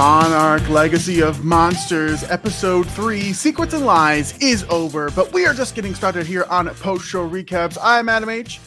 [0.00, 5.74] Monarch Legacy of Monsters, Episode 3, Secrets and Lies, is over, but we are just
[5.74, 7.76] getting started here on Post Show Recaps.
[7.82, 8.60] I'm Adam H.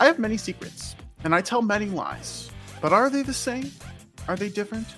[0.00, 2.50] I have many secrets, and I tell many lies,
[2.80, 3.70] but are they the same?
[4.26, 4.88] Are they different?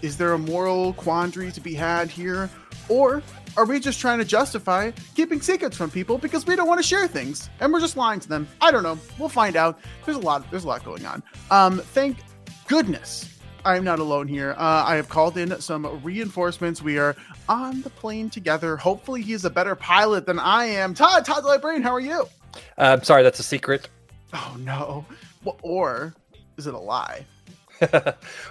[0.00, 2.48] Is there a moral quandary to be had here?
[2.88, 3.20] Or
[3.56, 6.86] are we just trying to justify keeping secrets from people because we don't want to
[6.86, 8.46] share things and we're just lying to them?
[8.60, 8.96] I don't know.
[9.18, 9.80] We'll find out.
[10.04, 10.48] There's a lot.
[10.52, 11.20] There's a lot going on.
[11.50, 12.18] Um, thank
[12.68, 13.35] goodness
[13.66, 14.54] I'm not alone here.
[14.56, 16.82] Uh, I have called in some reinforcements.
[16.82, 17.16] We are
[17.48, 18.76] on the plane together.
[18.76, 20.94] Hopefully, he's a better pilot than I am.
[20.94, 22.28] Todd, Todd the Librarian, how are you?
[22.54, 23.88] Uh, I'm sorry, that's a secret.
[24.32, 25.04] Oh no.
[25.44, 26.14] Well, or
[26.56, 27.26] is it a lie?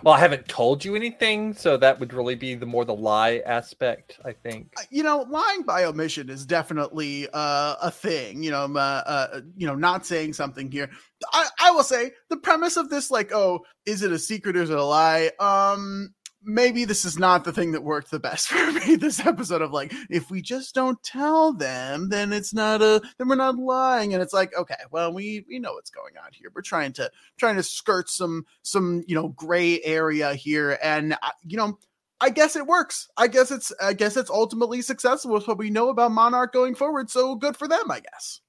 [0.03, 3.41] well, I haven't told you anything, so that would really be the more the lie
[3.45, 4.73] aspect, I think.
[4.77, 8.43] Uh, You know, lying by omission is definitely uh, a thing.
[8.43, 10.89] You know, uh, uh, you know, not saying something here.
[11.33, 14.69] I, I will say the premise of this, like, oh, is it a secret is
[14.69, 15.31] it a lie?
[15.39, 16.13] Um,
[16.45, 18.95] maybe this is not the thing that worked the best for me.
[18.95, 23.27] This episode of like, if we just don't tell them, then it's not a, then
[23.27, 24.13] we're not lying.
[24.13, 26.51] And it's like, okay, well, we we know what's going on here.
[26.53, 31.31] We're trying to trying to skirt some some you know gray area here, and uh,
[31.43, 31.77] you know.
[32.21, 33.09] I guess it works.
[33.17, 36.73] I guess it's I guess it's ultimately successful with what we know about Monarch going
[36.73, 37.09] forward.
[37.09, 38.39] So good for them, I guess.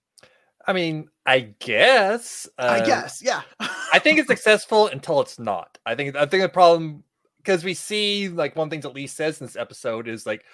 [0.66, 2.48] I mean, I guess.
[2.58, 3.42] I uh, guess, yeah.
[3.92, 5.78] I think it's successful until it's not.
[5.84, 7.04] I think I think the problem
[7.46, 10.44] because we see like one thing that Lee says in this episode is like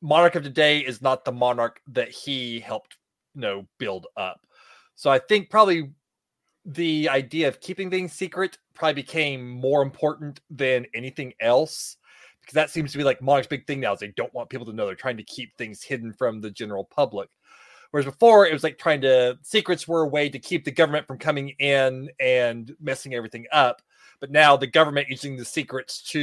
[0.00, 2.96] Monarch of today is not the monarch that he helped
[3.36, 4.40] you know build up.
[4.96, 5.92] So I think probably
[6.64, 11.96] the idea of keeping things secret probably became more important than anything else
[12.40, 14.66] because that seems to be like Monarch's big thing now is they don't want people
[14.66, 17.28] to know they're trying to keep things hidden from the general public.
[17.92, 21.06] Whereas before it was like trying to secrets were a way to keep the government
[21.06, 23.80] from coming in and messing everything up.
[24.22, 26.20] But now the government using the secrets to,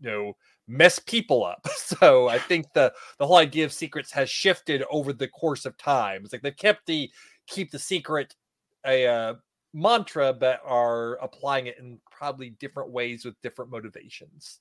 [0.00, 0.36] you know,
[0.66, 1.68] mess people up.
[1.76, 5.76] So I think the the whole idea of secrets has shifted over the course of
[5.76, 6.22] time.
[6.22, 7.10] It's like they've kept the
[7.46, 8.36] keep the secret
[8.86, 9.34] a uh,
[9.74, 14.60] mantra, but are applying it in probably different ways with different motivations.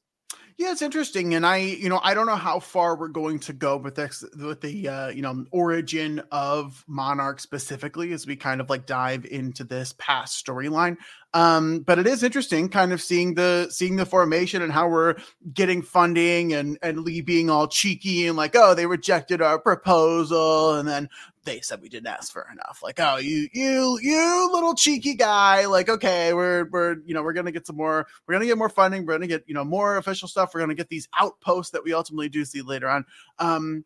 [0.60, 3.54] Yeah, it's interesting, and I, you know, I don't know how far we're going to
[3.54, 8.60] go with this, with the, uh, you know, origin of Monarch specifically, as we kind
[8.60, 10.98] of like dive into this past storyline.
[11.34, 15.16] Um, but it is interesting, kind of seeing the seeing the formation and how we're
[15.54, 20.76] getting funding, and and Lee being all cheeky and like, oh, they rejected our proposal,
[20.76, 21.08] and then
[21.50, 22.82] they said we didn't ask for enough.
[22.84, 25.66] Like, oh, you, you, you little cheeky guy.
[25.66, 28.08] Like, okay, we're, we're, you know, we're gonna get some more.
[28.28, 29.06] We're gonna get more funding.
[29.06, 30.54] We're gonna get, you know, more official stuff.
[30.54, 33.06] We're gonna get these outposts that we ultimately do see later on.
[33.40, 33.84] Um,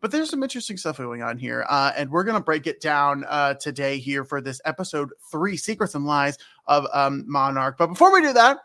[0.00, 3.24] but there's some interesting stuff going on here, uh, and we're gonna break it down
[3.28, 7.76] uh, today here for this episode three: Secrets and Lies of um, Monarch.
[7.78, 8.58] But before we do that,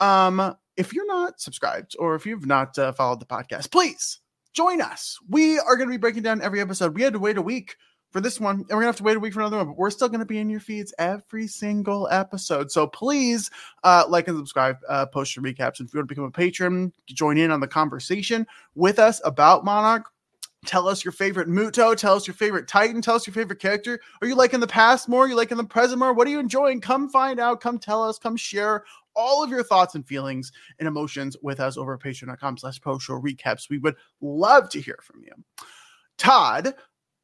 [0.00, 4.20] um, if you're not subscribed or if you've not uh, followed the podcast, please
[4.54, 5.18] join us.
[5.28, 6.94] We are going to be breaking down every episode.
[6.94, 7.76] We had to wait a week
[8.14, 9.76] for this one, and we're gonna have to wait a week for another one, but
[9.76, 12.70] we're still gonna be in your feeds every single episode.
[12.70, 13.50] So please
[13.82, 15.80] uh, like and subscribe, uh, post your recaps.
[15.80, 18.46] And if you want to become a patron, join in on the conversation
[18.76, 20.04] with us about Monarch.
[20.64, 21.96] Tell us your favorite Muto.
[21.96, 23.02] Tell us your favorite Titan.
[23.02, 23.98] Tell us your favorite character.
[24.22, 25.24] Are you liking the past more?
[25.24, 26.12] Are you liking the present more?
[26.12, 26.80] What are you enjoying?
[26.80, 27.60] Come find out.
[27.60, 28.16] Come tell us.
[28.16, 28.84] Come share
[29.16, 33.06] all of your thoughts and feelings and emotions with us over at patreon.com slash post
[33.06, 33.68] show recaps.
[33.68, 35.32] We would love to hear from you.
[36.16, 36.74] Todd,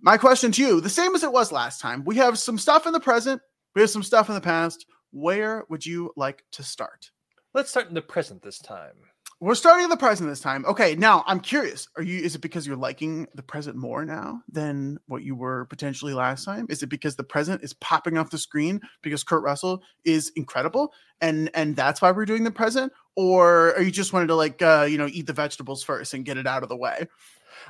[0.00, 2.04] my question to you, the same as it was last time.
[2.04, 3.42] We have some stuff in the present,
[3.74, 4.86] we have some stuff in the past.
[5.12, 7.10] Where would you like to start?
[7.52, 8.94] Let's start in the present this time.
[9.42, 10.66] We're starting in the present this time.
[10.66, 11.88] Okay, now I'm curious.
[11.96, 15.64] Are you is it because you're liking the present more now than what you were
[15.64, 16.66] potentially last time?
[16.68, 20.92] Is it because the present is popping off the screen because Kurt Russell is incredible
[21.22, 22.92] and and that's why we're doing the present?
[23.16, 26.24] Or are you just wanted to like uh, you know, eat the vegetables first and
[26.24, 27.06] get it out of the way?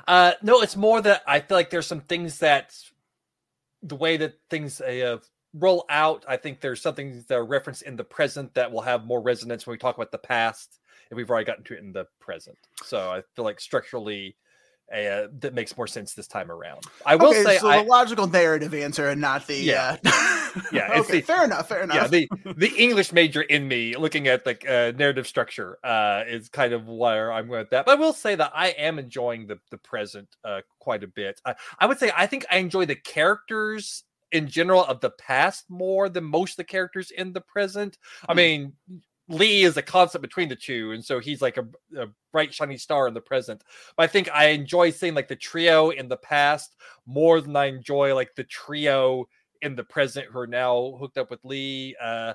[0.07, 2.75] Uh, no, it's more that I feel like there's some things that
[3.83, 5.17] the way that things uh,
[5.53, 9.05] roll out, I think there's something that are referenced in the present that will have
[9.05, 10.79] more resonance when we talk about the past,
[11.09, 12.57] and we've already gotten to it in the present.
[12.83, 14.37] So I feel like structurally,
[14.93, 16.81] uh, that makes more sense this time around.
[17.05, 19.75] I will Okay, say, so I, the logical narrative answer and not the Yeah.
[19.75, 19.97] uh
[20.71, 21.95] Yeah, it's okay, the- fair enough, fair enough.
[21.95, 26.49] yeah, the the English major in me looking at like uh, narrative structure uh, is
[26.49, 27.85] kind of where I'm with that.
[27.85, 31.41] But I will say that I am enjoying the the present uh, quite a bit.
[31.45, 35.65] I, I would say I think I enjoy the characters in general of the past
[35.69, 37.97] more than most of the characters in the present.
[38.27, 38.37] I Hmm.
[38.37, 38.73] mean.
[39.27, 41.65] Lee is a concept between the two, and so he's like a,
[41.97, 43.63] a bright, shiny star in the present.
[43.95, 46.75] But I think I enjoy seeing like the trio in the past
[47.05, 49.27] more than I enjoy like the trio
[49.61, 51.95] in the present who are now hooked up with Lee.
[52.01, 52.33] Uh,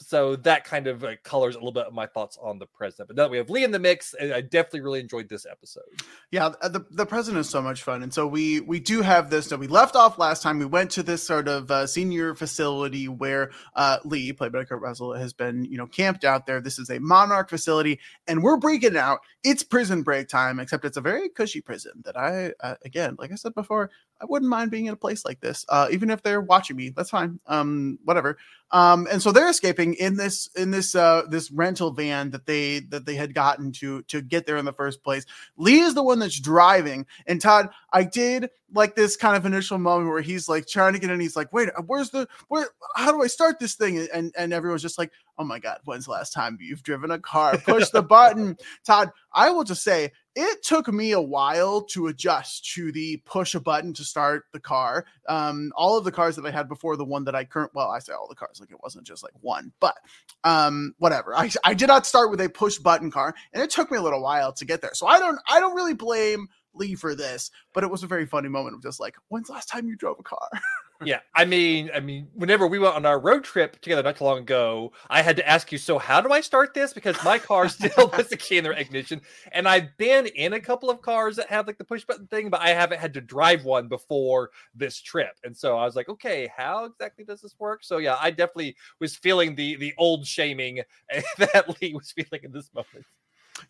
[0.00, 3.08] so that kind of uh, colors a little bit of my thoughts on the present.
[3.08, 5.82] But now that we have Lee in the mix, I definitely really enjoyed this episode.
[6.30, 9.46] Yeah, the the present is so much fun, and so we we do have this.
[9.46, 10.58] So we left off last time.
[10.58, 14.80] We went to this sort of uh, senior facility where uh, Lee, played by Kurt
[14.80, 16.60] Russell, has been you know camped out there.
[16.60, 19.20] This is a Monarch facility, and we're breaking out.
[19.44, 23.32] It's prison break time, except it's a very cushy prison that I uh, again, like
[23.32, 23.90] I said before,
[24.20, 26.90] I wouldn't mind being in a place like this, uh, even if they're watching me.
[26.90, 27.38] That's fine.
[27.46, 28.36] Um, whatever.
[28.70, 32.80] Um, and so they're escaping in this in this uh this rental van that they
[32.80, 35.24] that they had gotten to to get there in the first place.
[35.56, 37.06] Lee is the one that's driving.
[37.26, 40.98] And Todd, I did like this kind of initial moment where he's like trying to
[40.98, 41.20] get in.
[41.20, 42.68] He's like, wait, where's the where?
[42.96, 44.06] How do I start this thing?
[44.12, 47.18] And and everyone's just like, oh my god, when's the last time you've driven a
[47.18, 47.56] car?
[47.58, 48.56] Push the button,
[48.86, 49.10] Todd.
[49.32, 53.60] I will just say it took me a while to adjust to the push a
[53.60, 55.06] button to start the car.
[55.28, 57.90] Um, all of the cars that I had before the one that I current well,
[57.90, 59.96] I say all the cars like it wasn't just like one, but
[60.44, 61.34] um, whatever.
[61.34, 64.02] I I did not start with a push button car, and it took me a
[64.02, 64.94] little while to get there.
[64.94, 68.26] So I don't I don't really blame Lee for this, but it was a very
[68.26, 70.48] funny moment of just like, when's the last time you drove a car?
[71.04, 74.24] yeah, I mean, I mean, whenever we went on our road trip together not too
[74.24, 76.92] long ago, I had to ask you, so how do I start this?
[76.92, 79.20] Because my car still has the key in the ignition,
[79.52, 82.50] and I've been in a couple of cars that have like the push button thing,
[82.50, 86.08] but I haven't had to drive one before this trip, and so I was like,
[86.08, 87.84] okay, how exactly does this work?
[87.84, 90.82] So yeah, I definitely was feeling the the old shaming
[91.38, 93.06] that Lee was feeling in this moment.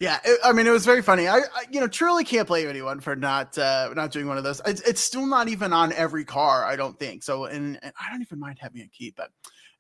[0.00, 1.29] Yeah, it, I mean, it was very funny.
[1.29, 4.44] I, I, you know, truly can't blame anyone for not uh, not doing one of
[4.44, 4.61] those.
[4.67, 7.23] It's, it's still not even on every car, I don't think.
[7.23, 9.31] So, and, and I don't even mind having a key, but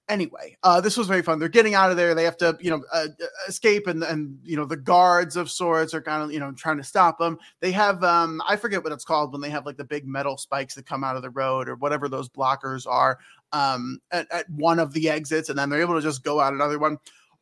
[0.08, 1.38] anyway, uh, this was very fun.
[1.38, 2.14] They're getting out of there.
[2.14, 3.08] They have to, you know, uh,
[3.46, 6.78] escape, and and you know, the guards of sorts are kind of, you know, trying
[6.78, 7.38] to stop them.
[7.60, 10.36] They have, um, I forget what it's called when they have like the big metal
[10.36, 13.18] spikes that come out of the road or whatever those blockers are,
[13.52, 16.52] um, at, at one of the exits, and then they're able to just go out
[16.52, 16.98] another one.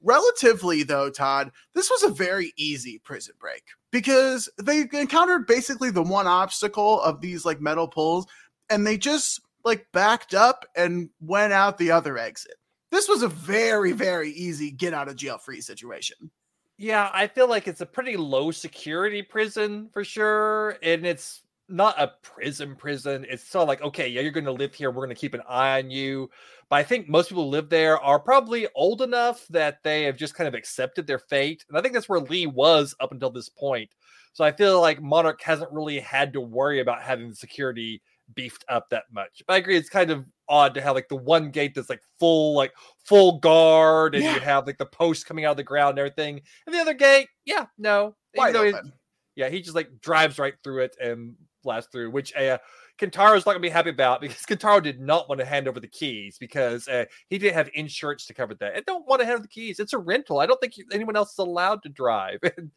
[0.07, 6.03] Relatively, though, Todd, this was a very easy prison break because they encountered basically the
[6.03, 8.27] one obstacle of these like metal poles
[8.71, 12.55] and they just like backed up and went out the other exit.
[12.93, 16.31] This was a very, very easy get out of jail free situation.
[16.79, 20.79] Yeah, I feel like it's a pretty low security prison for sure.
[20.85, 23.27] And it's not a prison prison.
[23.29, 24.91] It's sort of like, okay, yeah, you're going to live here.
[24.91, 26.31] We're going to keep an eye on you.
[26.69, 30.17] But I think most people who live there are probably old enough that they have
[30.17, 31.65] just kind of accepted their fate.
[31.69, 33.91] And I think that's where Lee was up until this point.
[34.33, 38.03] So I feel like Monarch hasn't really had to worry about having the security
[38.35, 39.43] beefed up that much.
[39.47, 42.03] But I agree, it's kind of odd to have like the one gate that's like
[42.19, 42.73] full, like
[43.05, 44.35] full guard, and Yeah.
[44.35, 46.43] you have like the post coming out of the ground and everything.
[46.67, 48.15] And the other gate, yeah, no.
[48.35, 48.93] Even Wide open.
[49.37, 51.35] yeah, he just like drives right through it and
[51.67, 52.59] blasts through, which uh,
[52.99, 55.89] Kentaro's not gonna be happy about because Kentaro did not want to hand over the
[55.89, 58.75] keys because uh, he didn't have insurance to cover that.
[58.75, 59.79] And don't want to hand over the keys.
[59.79, 60.41] It's a rental.
[60.41, 62.41] I don't think anyone else is allowed to drive.
[62.57, 62.71] And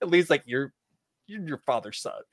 [0.00, 0.72] at least like you're
[1.26, 2.22] you're your father's son.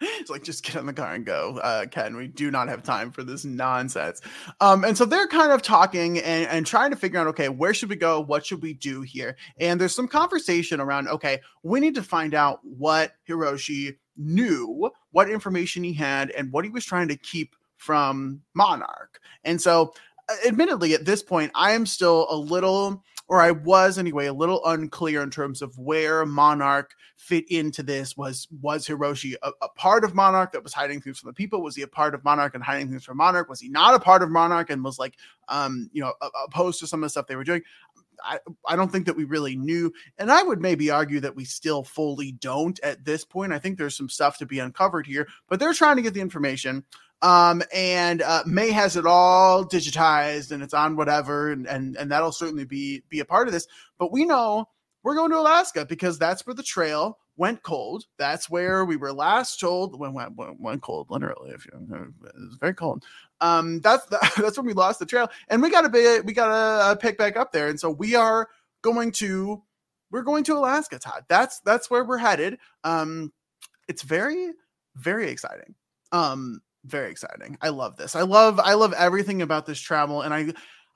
[0.00, 2.16] it's like just get in the car and go, uh, Ken.
[2.16, 4.20] We do not have time for this nonsense.
[4.60, 7.72] Um, and so they're kind of talking and, and trying to figure out, okay, where
[7.72, 8.20] should we go?
[8.20, 9.36] What should we do here?
[9.58, 15.30] And there's some conversation around, okay, we need to find out what Hiroshi knew, what
[15.30, 19.20] information he had, and what he was trying to keep from Monarch.
[19.44, 19.92] And so,
[20.28, 24.32] uh, admittedly, at this point, I am still a little or I was anyway, a
[24.32, 28.16] little unclear in terms of where Monarch fit into this.
[28.16, 31.62] Was was Hiroshi a, a, part of Monarch that was hiding things from the people?
[31.62, 33.48] Was he a part of Monarch and hiding things from Monarch?
[33.48, 35.14] Was he not a part of Monarch and was like,
[35.48, 36.12] um, you know,
[36.46, 37.62] opposed to some of the stuff they were doing?
[38.22, 39.92] I, I don't think that we really knew.
[40.18, 43.52] And I would maybe argue that we still fully don't at this point.
[43.52, 46.20] I think there's some stuff to be uncovered here, but they're trying to get the
[46.20, 46.84] information.
[47.22, 52.12] Um, and uh, May has it all digitized and it's on whatever, and, and and
[52.12, 53.66] that'll certainly be be a part of this.
[53.98, 54.68] But we know
[55.02, 58.04] we're going to Alaska because that's where the trail went cold.
[58.18, 61.50] That's where we were last told when went went cold, literally.
[61.50, 63.04] If you, it's very cold.
[63.40, 66.32] Um, that's the, that's when we lost the trail, and we got to be we
[66.32, 68.48] got uh, pick back up there, and so we are
[68.82, 69.62] going to
[70.10, 71.24] we're going to Alaska, Todd.
[71.28, 72.58] That's that's where we're headed.
[72.84, 73.32] Um,
[73.88, 74.52] it's very
[74.96, 75.74] very exciting.
[76.12, 77.58] Um, very exciting.
[77.60, 78.14] I love this.
[78.14, 80.52] I love I love everything about this travel and I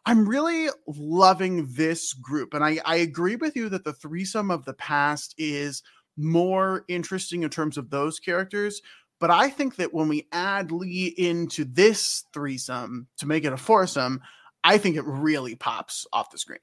[0.06, 4.64] I'm really loving this group and I I agree with you that the threesome of
[4.64, 5.82] the past is
[6.18, 8.82] more interesting in terms of those characters,
[9.20, 13.56] but I think that when we add Lee into this threesome to make it a
[13.56, 14.20] foursome,
[14.62, 16.58] I think it really pops off the screen.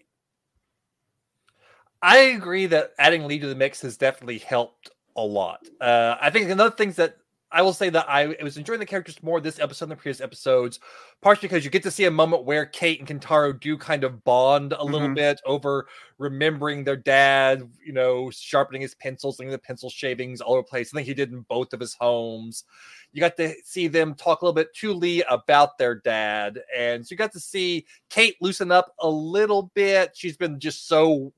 [2.02, 5.68] I agree that adding Lee to the mix has definitely helped a lot.
[5.82, 7.18] Uh, I think another things that
[7.56, 10.20] I will say that I was enjoying the characters more this episode than the previous
[10.20, 10.82] episodes,
[11.22, 14.26] partially because you get to see a moment where Kate and Kentaro do kind of
[14.26, 15.14] bond a little mm-hmm.
[15.14, 20.56] bit over remembering their dad, you know, sharpening his pencils, leaving the pencil shavings all
[20.56, 20.92] over the place.
[20.94, 22.66] I think he did in both of his homes.
[23.14, 26.60] You got to see them talk a little bit to Lee about their dad.
[26.76, 30.12] And so you got to see Kate loosen up a little bit.
[30.14, 31.32] She's been just so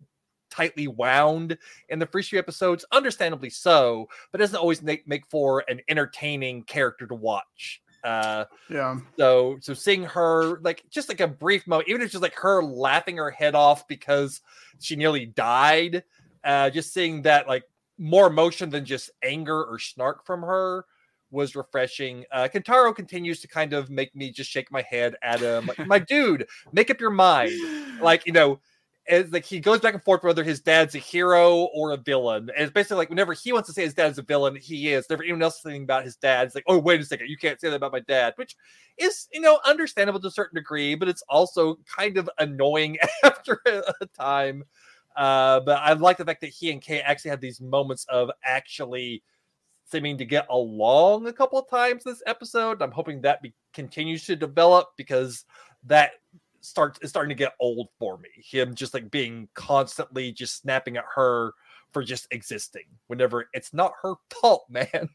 [0.49, 1.57] tightly wound
[1.89, 6.63] in the first few episodes, understandably so, but doesn't always make, make for an entertaining
[6.63, 7.81] character to watch.
[8.03, 8.97] Uh, yeah.
[9.17, 12.35] So, so seeing her like just like a brief moment, even if it's just like
[12.35, 14.41] her laughing her head off because
[14.79, 16.03] she nearly died,
[16.43, 17.63] uh, just seeing that like
[17.97, 20.85] more emotion than just anger or snark from her
[21.31, 22.23] was refreshing.
[22.31, 25.85] Uh, Kentaro continues to kind of make me just shake my head at him, like,
[25.85, 27.51] my dude, make up your mind.
[28.01, 28.59] Like, you know,
[29.07, 32.49] it's like he goes back and forth whether his dad's a hero or a villain.
[32.49, 35.09] And it's basically like whenever he wants to say his dad's a villain, he is.
[35.09, 36.47] Never anyone else thinking about his dad.
[36.47, 38.57] It's like, oh, wait a second, you can't say that about my dad, which
[38.97, 43.61] is you know understandable to a certain degree, but it's also kind of annoying after
[43.65, 44.63] a time.
[45.15, 48.29] Uh, but I like the fact that he and Kay actually had these moments of
[48.43, 49.23] actually
[49.89, 52.81] seeming to get along a couple of times this episode.
[52.81, 55.45] I'm hoping that be- continues to develop because
[55.85, 56.11] that
[56.67, 58.29] starts is starting to get old for me.
[58.35, 61.53] Him just like being constantly just snapping at her
[61.91, 65.09] for just existing whenever it's not her fault, man.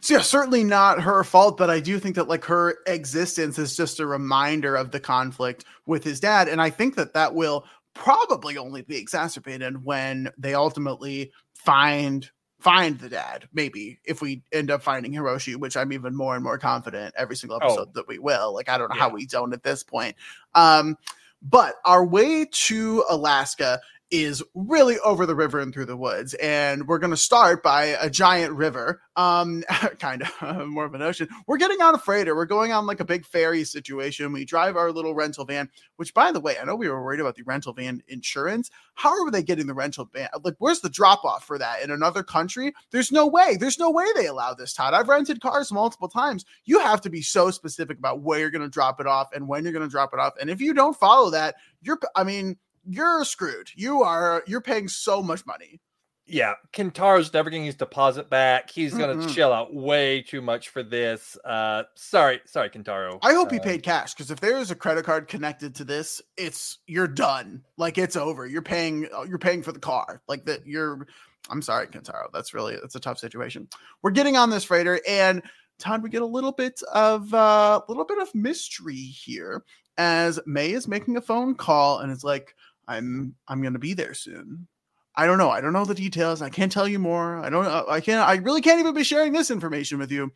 [0.00, 3.76] So yeah, certainly not her fault, but I do think that like her existence is
[3.76, 7.64] just a reminder of the conflict with his dad, and I think that that will
[7.94, 12.28] probably only be exacerbated when they ultimately find
[12.64, 16.42] find the dad, maybe if we end up finding Hiroshi, which I'm even more and
[16.42, 17.92] more confident every single episode oh.
[17.94, 18.54] that we will.
[18.54, 19.02] Like I don't know yeah.
[19.02, 20.16] how we don't at this point.
[20.54, 20.96] Um,
[21.42, 23.80] but our way to Alaska
[24.14, 26.34] is really over the river and through the woods.
[26.34, 29.64] And we're going to start by a giant river, um,
[29.98, 31.28] kind of more of an ocean.
[31.48, 32.36] We're getting on a freighter.
[32.36, 34.32] We're going on like a big ferry situation.
[34.32, 37.18] We drive our little rental van, which, by the way, I know we were worried
[37.18, 38.70] about the rental van insurance.
[38.94, 40.28] How are they getting the rental van?
[40.44, 42.72] Like, where's the drop off for that in another country?
[42.92, 43.56] There's no way.
[43.58, 44.94] There's no way they allow this, Todd.
[44.94, 46.44] I've rented cars multiple times.
[46.66, 49.48] You have to be so specific about where you're going to drop it off and
[49.48, 50.34] when you're going to drop it off.
[50.40, 53.70] And if you don't follow that, you're, I mean, you're screwed.
[53.74, 55.80] You are you're paying so much money.
[56.26, 58.70] Yeah, Kentaro's never getting his deposit back.
[58.70, 59.28] He's gonna mm-hmm.
[59.28, 61.36] chill out way too much for this.
[61.44, 63.18] Uh sorry, sorry, Kentaro.
[63.22, 65.84] I hope uh, he paid cash because if there is a credit card connected to
[65.84, 67.62] this, it's you're done.
[67.76, 68.46] Like it's over.
[68.46, 70.22] You're paying uh, you're paying for the car.
[70.26, 71.06] Like that you're
[71.50, 72.28] I'm sorry, Kentaro.
[72.32, 73.68] That's really that's a tough situation.
[74.02, 75.42] We're getting on this freighter and
[75.78, 79.64] Todd, we get a little bit of a uh, little bit of mystery here
[79.98, 82.54] as May is making a phone call and it's like,
[82.86, 84.68] I'm I'm gonna be there soon.
[85.16, 85.50] I don't know.
[85.50, 86.42] I don't know the details.
[86.42, 87.38] I can't tell you more.
[87.38, 87.66] I don't.
[87.66, 88.26] I can't.
[88.26, 90.32] I really can't even be sharing this information with you,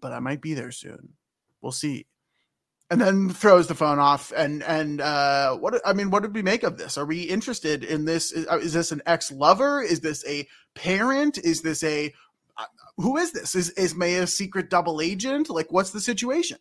[0.00, 1.14] but I might be there soon.
[1.60, 2.06] We'll see.
[2.92, 4.32] And then throws the phone off.
[4.36, 5.80] And and uh, what?
[5.84, 6.96] I mean, what did we make of this?
[6.96, 8.32] Are we interested in this?
[8.32, 9.82] Is, uh, is this an ex lover?
[9.82, 11.38] Is this a parent?
[11.38, 12.12] Is this a
[12.56, 12.64] uh,
[12.96, 13.54] who is this?
[13.56, 15.50] Is is May a secret double agent?
[15.50, 16.58] Like, what's the situation?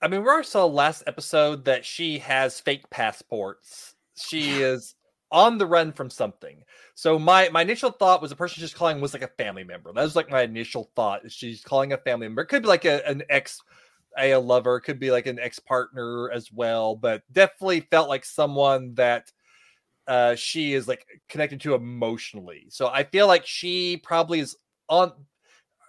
[0.00, 3.91] I mean, we already saw last episode that she has fake passports.
[4.22, 4.94] She is
[5.30, 6.62] on the run from something.
[6.94, 9.92] So my my initial thought was the person she's calling was like a family member.
[9.92, 11.30] That was like my initial thought.
[11.30, 12.42] She's calling a family member.
[12.42, 13.60] It could be like a, an ex
[14.18, 18.94] a, lover, could be like an ex partner as well, but definitely felt like someone
[18.94, 19.32] that
[20.06, 22.66] uh she is like connected to emotionally.
[22.68, 24.56] So I feel like she probably is
[24.88, 25.12] on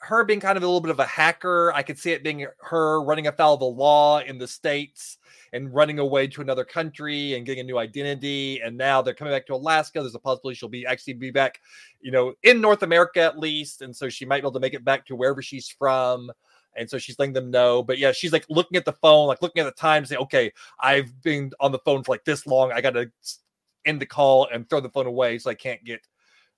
[0.04, 1.72] her being kind of a little bit of a hacker.
[1.74, 5.18] I could see it being her running afoul of the law in the states
[5.54, 8.60] and running away to another country and getting a new identity.
[8.62, 10.02] And now they're coming back to Alaska.
[10.02, 11.62] There's a possibility she'll be actually be back,
[12.02, 13.82] you know, in North America at least.
[13.82, 16.32] And so she might be able to make it back to wherever she's from.
[16.76, 17.82] And so she's letting them know.
[17.82, 20.52] But yeah, she's like looking at the phone, like looking at the time, saying, okay,
[20.82, 22.74] I've been on the phone for like this long.
[22.74, 23.10] I got to
[23.86, 26.02] end the call and throw the phone away so I can't get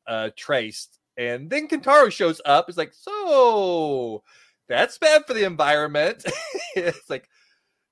[0.08, 1.00] uh, traced.
[1.18, 2.68] And then Kentaro shows up.
[2.68, 4.24] It's like, so
[4.68, 6.24] that's bad for the environment.
[6.76, 7.30] it's like,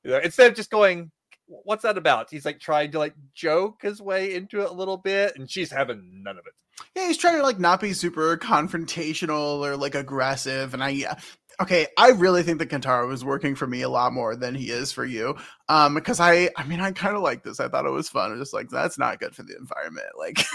[0.03, 1.11] you know, instead of just going,
[1.47, 2.29] what's that about?
[2.29, 5.71] He's like trying to like joke his way into it a little bit, and she's
[5.71, 6.53] having none of it.
[6.95, 10.73] Yeah, he's trying to like not be super confrontational or like aggressive.
[10.73, 11.19] And I, yeah,
[11.61, 14.69] okay, I really think that Kentaro is working for me a lot more than he
[14.69, 15.35] is for you.
[15.69, 17.59] Um, because I, I mean, I kind of like this.
[17.59, 18.31] I thought it was fun.
[18.31, 20.07] I'm just like that's not good for the environment.
[20.17, 20.45] Like,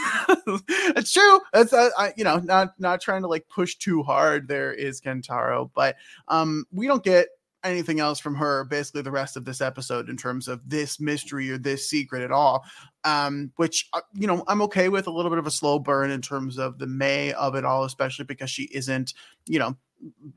[0.97, 1.41] it's true.
[1.53, 4.49] It's, uh, I, you know, not not trying to like push too hard.
[4.49, 5.97] There is Kentaro, but
[6.29, 7.29] um, we don't get
[7.65, 11.51] anything else from her basically the rest of this episode in terms of this mystery
[11.51, 12.65] or this secret at all
[13.05, 16.11] um which uh, you know i'm okay with a little bit of a slow burn
[16.11, 19.13] in terms of the may of it all especially because she isn't
[19.47, 19.77] you know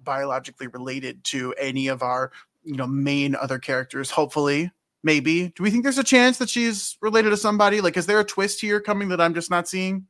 [0.04, 2.32] biologically related to any of our
[2.64, 4.72] you know main other characters hopefully
[5.04, 8.20] maybe do we think there's a chance that she's related to somebody like is there
[8.20, 10.06] a twist here coming that i'm just not seeing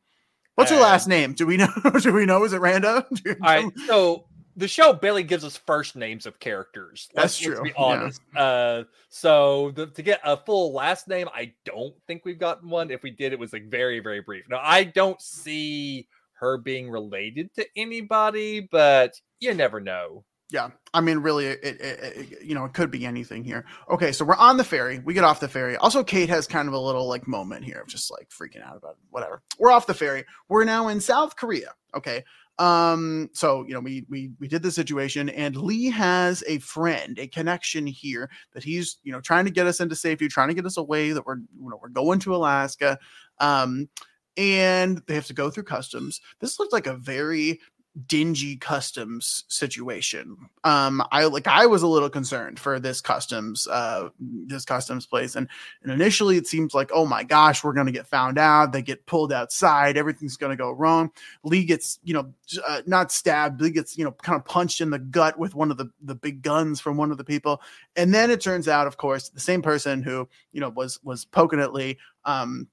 [0.55, 1.67] what's her Uh, last name do we know
[2.01, 4.25] do we know is it randa All right, so
[4.58, 7.08] the show barely gives us first names of characters.
[7.15, 7.84] That's Let's- let's true, be yeah.
[7.84, 8.22] honest.
[8.36, 12.91] Uh, so the, to get a full last name, I don't think we've gotten one.
[12.91, 14.43] If we did, it was like very, very brief.
[14.50, 16.10] Now I don't see
[16.41, 20.25] her being related to anybody, but you never know.
[20.51, 23.63] Yeah, I mean, really, it, it, it you know it could be anything here.
[23.89, 25.00] Okay, so we're on the ferry.
[25.00, 25.77] We get off the ferry.
[25.77, 28.75] Also, Kate has kind of a little like moment here of just like freaking out
[28.75, 28.98] about it.
[29.11, 29.42] whatever.
[29.57, 30.25] We're off the ferry.
[30.50, 31.74] We're now in South Korea.
[31.96, 32.25] Okay,
[32.59, 37.18] um, so you know we we we did the situation, and Lee has a friend,
[37.18, 40.53] a connection here that he's you know trying to get us into safety, trying to
[40.53, 41.11] get us away.
[41.11, 43.00] That we're you know we're going to Alaska.
[43.39, 43.87] Um,
[44.37, 46.22] and they have to go through customs.
[46.39, 47.59] This looked like a very
[48.07, 50.37] dingy customs situation.
[50.63, 55.35] Um, I like I was a little concerned for this customs, uh, this customs place,
[55.35, 55.48] and
[55.83, 58.72] and initially it seems like oh my gosh, we're gonna get found out.
[58.72, 61.11] They get pulled outside, everything's gonna go wrong.
[61.44, 62.33] Lee gets you know
[62.65, 65.72] uh, not stabbed, Lee gets you know kind of punched in the gut with one
[65.72, 67.61] of the the big guns from one of the people,
[67.96, 71.25] and then it turns out, of course, the same person who you know was was
[71.25, 71.98] poking at Lee.
[72.24, 72.67] Um,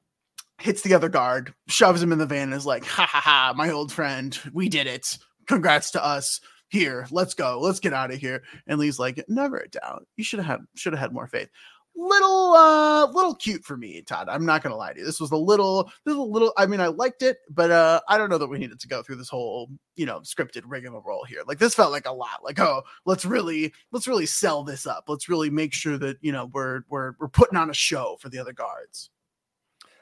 [0.61, 3.55] hits the other guard, shoves him in the van, and is like, ha ha ha,
[3.57, 5.18] my old friend, we did it.
[5.47, 6.40] Congrats to us.
[6.71, 7.59] Here, let's go.
[7.61, 8.42] Let's get out of here.
[8.66, 10.07] And Lee's like, never a doubt.
[10.16, 11.49] You should have had should have had more faith.
[11.97, 14.29] Little uh little cute for me, Todd.
[14.29, 15.07] I'm not gonna lie to you.
[15.07, 18.01] This was a little this was a little I mean I liked it, but uh
[18.07, 21.25] I don't know that we needed to go through this whole, you know, scripted rigmarole
[21.25, 21.40] here.
[21.47, 22.44] Like this felt like a lot.
[22.44, 25.05] Like, oh, let's really let's really sell this up.
[25.09, 28.29] Let's really make sure that, you know, we're we're we're putting on a show for
[28.29, 29.09] the other guards.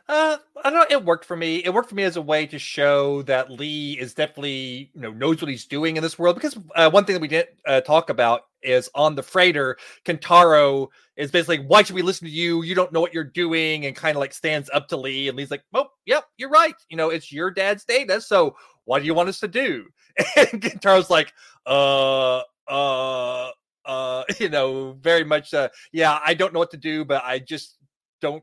[0.08, 0.96] Uh, I don't know.
[0.98, 1.64] It worked for me.
[1.64, 5.10] It worked for me as a way to show that Lee is definitely, you know,
[5.10, 6.36] knows what he's doing in this world.
[6.36, 10.88] Because uh, one thing that we didn't uh, talk about is on the freighter, Kentaro
[11.16, 12.62] is basically, why should we listen to you?
[12.62, 15.36] You don't know what you're doing, and kind of like stands up to Lee, and
[15.36, 16.74] Lee's like, oh, yep, you're right.
[16.88, 18.20] You know, it's your dad's data.
[18.20, 19.86] So what do you want us to do?
[20.36, 21.32] And Kentaro's like,
[21.66, 23.50] uh, uh,
[23.84, 27.38] uh, you know, very much, uh, yeah, I don't know what to do, but I
[27.40, 27.76] just
[28.20, 28.42] don't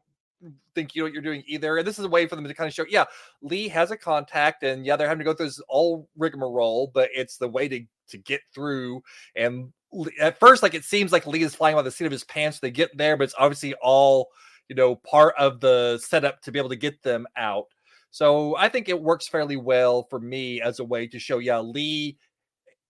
[0.75, 1.77] think you know what you're doing either.
[1.77, 3.05] And this is a way for them to kind of show, yeah,
[3.41, 7.09] Lee has a contact, and yeah, they're having to go through this all rigmarole, but
[7.13, 9.01] it's the way to to get through.
[9.35, 9.71] And
[10.19, 12.59] at first, like it seems like Lee is flying by the seat of his pants.
[12.59, 14.29] They get there, but it's obviously all
[14.69, 17.67] you know part of the setup to be able to get them out.
[18.11, 21.59] So I think it works fairly well for me as a way to show, yeah,
[21.59, 22.17] Lee,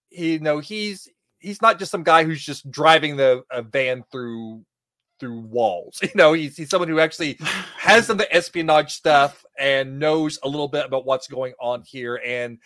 [0.10, 1.08] you know, he's
[1.40, 4.66] he's not just some guy who's just driving the van through
[5.20, 6.00] through walls.
[6.04, 7.38] You know, he's, he's someone who actually
[7.78, 11.84] has some of the espionage stuff and knows a little bit about what's going on
[11.86, 12.58] here and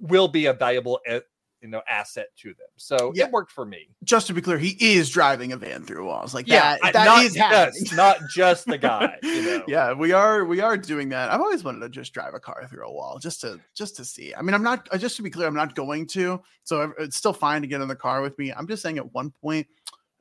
[0.00, 1.20] will be a valuable e-
[1.60, 2.66] you know asset to them.
[2.76, 3.24] So Yeah.
[3.24, 3.88] it worked for me.
[4.02, 6.34] Just to be clear, he is driving a van through walls.
[6.34, 9.16] Like Yeah, that, that not is just, not just the guy.
[9.22, 9.64] You know.
[9.66, 12.66] yeah we are we are doing that i've always wanted to just drive a car
[12.68, 15.22] through a wall just to just to see i mean i'm not uh, just to
[15.22, 18.20] be clear i'm not going to so it's still fine to get in the car
[18.20, 19.66] with me i'm just saying at one point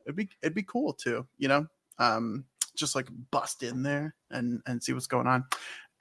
[0.06, 1.66] it'd be it'd be cool too you know?
[2.00, 5.46] Um just like bust in there and and see what's going on.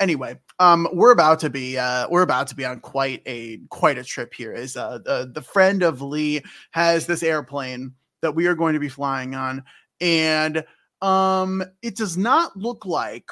[0.01, 3.99] Anyway um we're about to be uh we're about to be on quite a quite
[3.99, 8.47] a trip here is uh the, the friend of lee has this airplane that we
[8.47, 9.63] are going to be flying on.
[10.01, 10.65] And
[11.03, 13.29] um it does not look like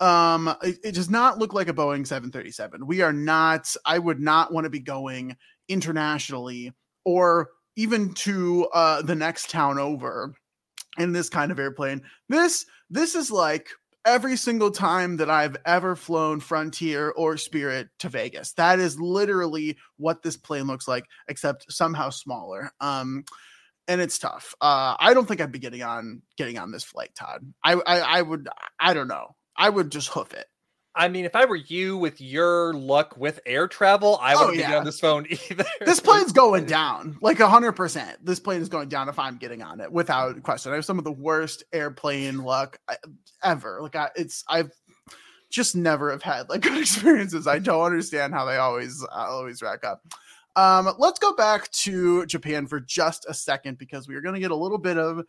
[0.00, 4.20] um it, it does not look like a boeing 737 we are not i would
[4.20, 5.36] not want to be going
[5.68, 6.72] internationally
[7.04, 10.34] or even to uh the next town over
[10.98, 13.68] in this kind of airplane this this is like
[14.04, 19.76] every single time that i've ever flown frontier or spirit to vegas that is literally
[19.96, 23.24] what this plane looks like except somehow smaller um
[23.88, 24.54] and it's tough.
[24.60, 27.40] Uh, I don't think I'd be getting on getting on this flight, Todd.
[27.64, 28.46] I, I I would
[28.78, 29.34] I don't know.
[29.56, 30.46] I would just hoof it.
[30.98, 34.56] I mean, if I were you with your luck with air travel, I Oh, wouldn't
[34.56, 34.78] be yeah.
[34.78, 35.64] on this phone either.
[35.86, 38.18] This plane's going down like a hundred percent.
[38.24, 40.72] This plane is going down if I'm getting on it without question.
[40.72, 42.78] I have some of the worst airplane luck
[43.44, 43.80] ever.
[43.80, 44.72] Like I, it's I've
[45.50, 47.46] just never have had like good experiences.
[47.46, 50.02] I don't understand how they always uh, always rack up.
[50.56, 54.40] Um, let's go back to Japan for just a second because we are going to
[54.40, 55.24] get a little bit of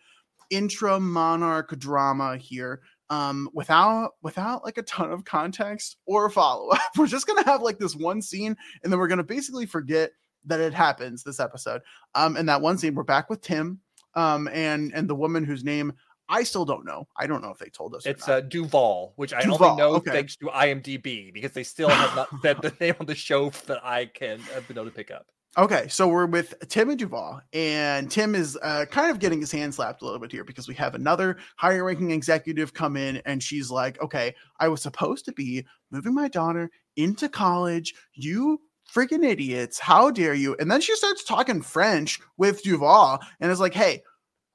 [0.50, 6.82] intra monarch drama here um without without like a ton of context or follow up
[6.98, 10.12] we're just gonna have like this one scene and then we're gonna basically forget
[10.46, 11.82] that it happens this episode
[12.16, 13.80] um and that one scene we're back with tim
[14.16, 15.92] um and and the woman whose name
[16.30, 19.34] i still don't know i don't know if they told us It's uh, Duval, which
[19.34, 20.12] I Duval, only know okay.
[20.12, 23.84] thanks to IMDb because they still have not said the name on the show that
[23.84, 25.26] I can have been able to pick up.
[25.58, 29.52] Okay, so we're with Tim and Duval, and Tim is uh, kind of getting his
[29.52, 33.18] hand slapped a little bit here because we have another higher ranking executive come in,
[33.26, 37.96] and she's like, Okay, I was supposed to be moving my daughter into college.
[38.14, 38.62] You
[38.94, 39.80] freaking idiots.
[39.80, 40.56] How dare you?
[40.60, 44.04] And then she starts talking French with Duval and is like, Hey,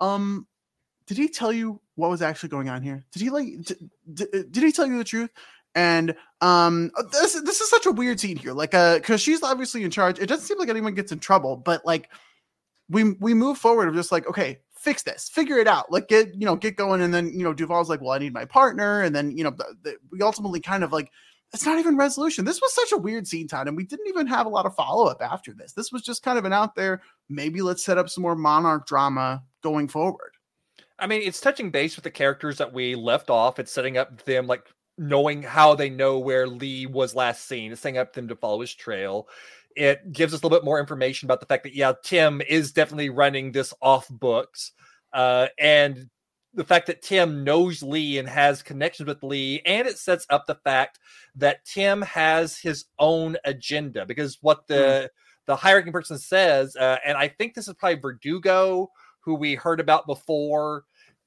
[0.01, 0.47] um,
[1.07, 3.05] did he tell you what was actually going on here?
[3.13, 3.77] Did he like, d-
[4.15, 5.31] d- did he tell you the truth?
[5.75, 9.83] And um this this is such a weird scene here like uh because she's obviously
[9.83, 10.19] in charge.
[10.19, 12.11] It doesn't seem like anyone gets in trouble but like
[12.89, 13.89] we we move forward.
[13.89, 15.29] Of just like okay fix this.
[15.29, 15.91] Figure it out.
[15.91, 17.01] Like get you know get going.
[17.01, 19.03] And then you know duval's like well i need my partner.
[19.03, 21.11] And then you know the, the, we ultimately kind of like
[21.53, 22.45] it's not even resolution.
[22.45, 24.75] This was such a weird scene time and we didn't even have a lot of
[24.75, 25.73] follow-up after this.
[25.73, 28.87] This was just kind of an out there maybe let's set up some more monarch
[28.87, 30.33] drama going forward.
[30.99, 33.59] I mean, it's touching base with the characters that we left off.
[33.59, 37.73] It's setting up them like knowing how they know where Lee was last seen.
[37.73, 39.29] It's setting up them to follow his trail.
[39.77, 42.73] It gives us a little bit more information about the fact that yeah, Tim is
[42.73, 44.73] definitely running this off books,
[45.13, 46.09] uh, and
[46.55, 50.47] the fact that Tim knows Lee and has connections with Lee, and it sets up
[50.47, 51.01] the fact
[51.35, 55.11] that Tim has his own agenda because what the
[55.47, 59.81] the hierarchy person says, uh, and I think this is probably Verdugo, who we heard
[59.81, 60.85] about before,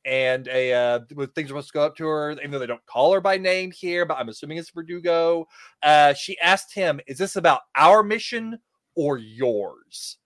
[0.07, 0.99] and a uh,
[1.35, 3.37] things are supposed to go up to her, even though they don't call her by
[3.37, 5.47] name here, but I'm assuming it's Verdugo.
[5.83, 8.57] Uh, she asked him, "Is this about our mission
[8.95, 10.17] or yours?"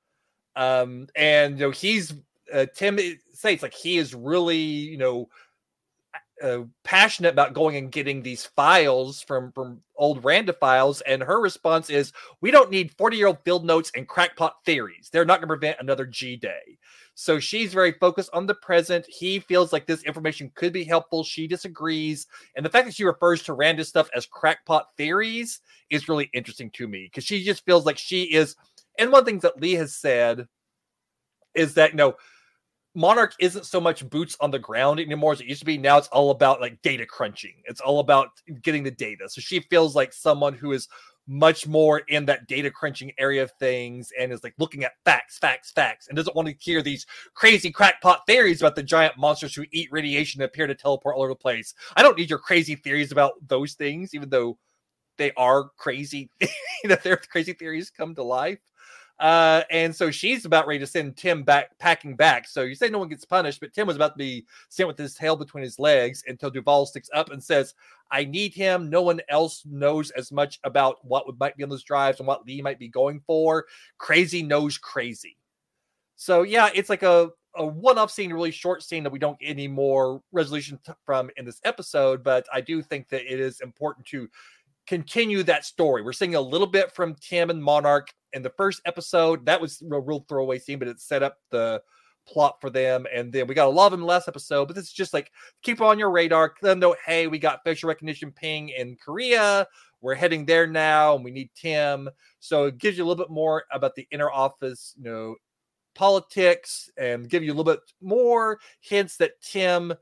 [0.56, 2.13] Um, and you know, he's
[2.54, 3.00] uh, Tim
[3.34, 5.30] states like he is really, you know,
[6.44, 11.41] uh, passionate about going and getting these files from from old Randa files, and her
[11.41, 15.10] response is, "We don't need forty year old field notes and crackpot theories.
[15.12, 16.78] They're not going to prevent another G day."
[17.21, 19.05] So she's very focused on the present.
[19.07, 21.23] He feels like this information could be helpful.
[21.23, 25.60] She disagrees, and the fact that she refers to Randa's stuff as crackpot theories
[25.91, 28.55] is really interesting to me because she just feels like she is.
[28.97, 30.47] And one of the things that Lee has said
[31.53, 32.15] is that you know
[32.95, 35.77] Monarch isn't so much boots on the ground anymore as it used to be.
[35.77, 37.53] Now it's all about like data crunching.
[37.65, 38.29] It's all about
[38.63, 39.29] getting the data.
[39.29, 40.88] So she feels like someone who is
[41.32, 45.38] much more in that data crunching area of things and is like looking at facts,
[45.38, 49.56] facts, facts, and doesn't want to hear these crazy crackpot theories about the giant monsters
[49.56, 51.74] who eat radiation and appear to teleport all over the place.
[51.96, 54.58] I don't need your crazy theories about those things, even though
[55.17, 56.30] they are crazy.
[56.84, 58.60] that their crazy theories come to life.
[59.21, 62.47] Uh, and so she's about ready to send Tim back packing back.
[62.47, 64.97] So you say no one gets punished, but Tim was about to be sent with
[64.97, 67.75] his tail between his legs until Duval sticks up and says,
[68.10, 68.89] I need him.
[68.89, 72.47] No one else knows as much about what might be on those drives and what
[72.47, 73.67] Lee might be going for.
[73.99, 75.38] Crazy knows crazy.
[76.15, 79.39] So yeah, it's like a, a one-off scene, a really short scene that we don't
[79.39, 82.23] get any more resolution t- from in this episode.
[82.23, 84.27] But I do think that it is important to
[84.91, 86.01] continue that story.
[86.01, 89.45] We're seeing a little bit from Tim and Monarch in the first episode.
[89.45, 91.82] That was a real throwaway scene, but it set up the
[92.27, 93.06] plot for them.
[93.15, 95.32] And then we got a lot of them last episode, but this is just like
[95.63, 96.54] keep on your radar.
[96.62, 99.65] Let them know, hey, we got facial recognition ping in Korea.
[100.01, 102.10] We're heading there now, and we need Tim.
[102.41, 105.36] So it gives you a little bit more about the inner office, you know,
[105.95, 109.93] politics, and give you a little bit more hints that Tim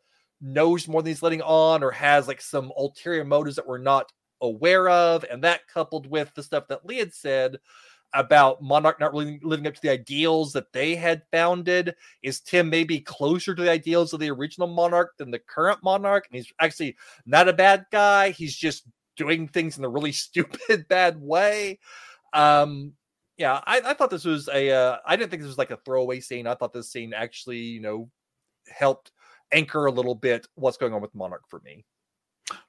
[0.42, 4.12] knows more than he's letting on, or has like some ulterior motives that we're not
[4.42, 5.26] aware of.
[5.30, 7.58] And that coupled with the stuff that Lee had said
[8.14, 11.96] about Monarch not really living up to the ideals that they had founded.
[12.24, 16.28] Is Tim maybe closer to the ideals of the original Monarch than the current Monarch?
[16.30, 18.32] And he's actually not a bad guy.
[18.32, 21.80] He's just doing things in a really stupid, bad way.
[22.34, 22.94] Um,
[23.38, 24.72] yeah, I, I thought this was a.
[24.72, 26.46] Uh, I didn't think this was like a throwaway scene.
[26.46, 28.10] I thought this scene actually, you know,
[28.68, 29.12] helped
[29.52, 31.86] anchor a little bit what's going on with Monarch for me.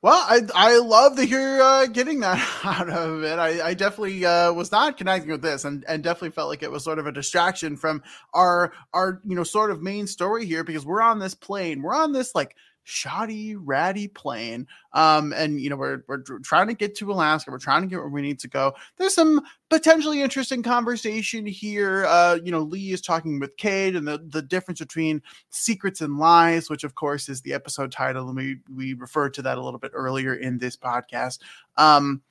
[0.03, 3.39] Well, I I love to hear uh, getting that out of it.
[3.39, 6.71] I, I definitely uh, was not connecting with this, and, and definitely felt like it
[6.71, 8.03] was sort of a distraction from
[8.35, 11.95] our our you know sort of main story here because we're on this plane, we're
[11.95, 12.57] on this like
[12.91, 14.67] shoddy, ratty plane.
[14.93, 17.51] Um, and you know, we're we're trying to get to Alaska.
[17.51, 18.75] We're trying to get where we need to go.
[18.97, 22.05] There's some potentially interesting conversation here.
[22.07, 26.19] Uh, you know, Lee is talking with Kate and the the difference between secrets and
[26.19, 29.63] lies, which of course is the episode title, and we we referred to that a
[29.63, 31.39] little bit earlier in this podcast.
[31.77, 32.23] Um,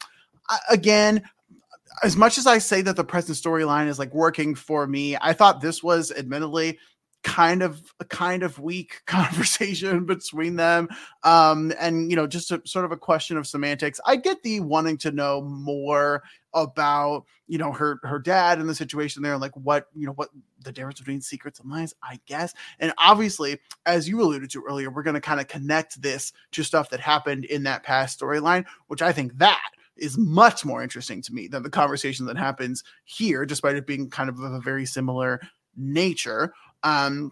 [0.69, 1.23] again,
[2.03, 5.33] as much as I say that the present storyline is like working for me, I
[5.33, 6.77] thought this was admittedly
[7.23, 10.87] kind of a kind of weak conversation between them
[11.23, 13.99] um and you know just a sort of a question of semantics.
[14.05, 18.75] I get the wanting to know more about you know her her dad and the
[18.75, 20.29] situation there like what you know what
[20.63, 22.53] the difference between secrets and lies i guess.
[22.79, 26.63] And obviously as you alluded to earlier we're going to kind of connect this to
[26.63, 31.21] stuff that happened in that past storyline which i think that is much more interesting
[31.21, 34.85] to me than the conversation that happens here despite it being kind of a very
[34.85, 35.39] similar
[35.75, 36.53] nature
[36.83, 37.31] um,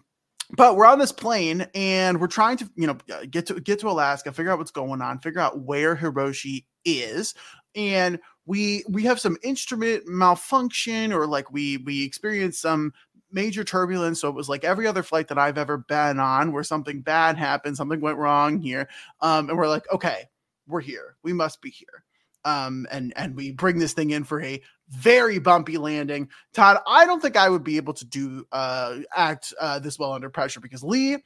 [0.56, 2.96] but we're on this plane and we're trying to, you know,
[3.30, 7.34] get to get to Alaska, figure out what's going on, figure out where Hiroshi is,
[7.74, 12.92] and we we have some instrument malfunction or like we we experience some
[13.30, 14.20] major turbulence.
[14.20, 17.36] So it was like every other flight that I've ever been on where something bad
[17.36, 18.88] happened, something went wrong here,
[19.20, 20.28] um, and we're like, okay,
[20.66, 22.04] we're here, we must be here
[22.48, 26.30] um, and and we bring this thing in for a very bumpy landing.
[26.54, 30.12] Todd, I don't think I would be able to do uh, act uh, this well
[30.12, 31.18] under pressure because Lee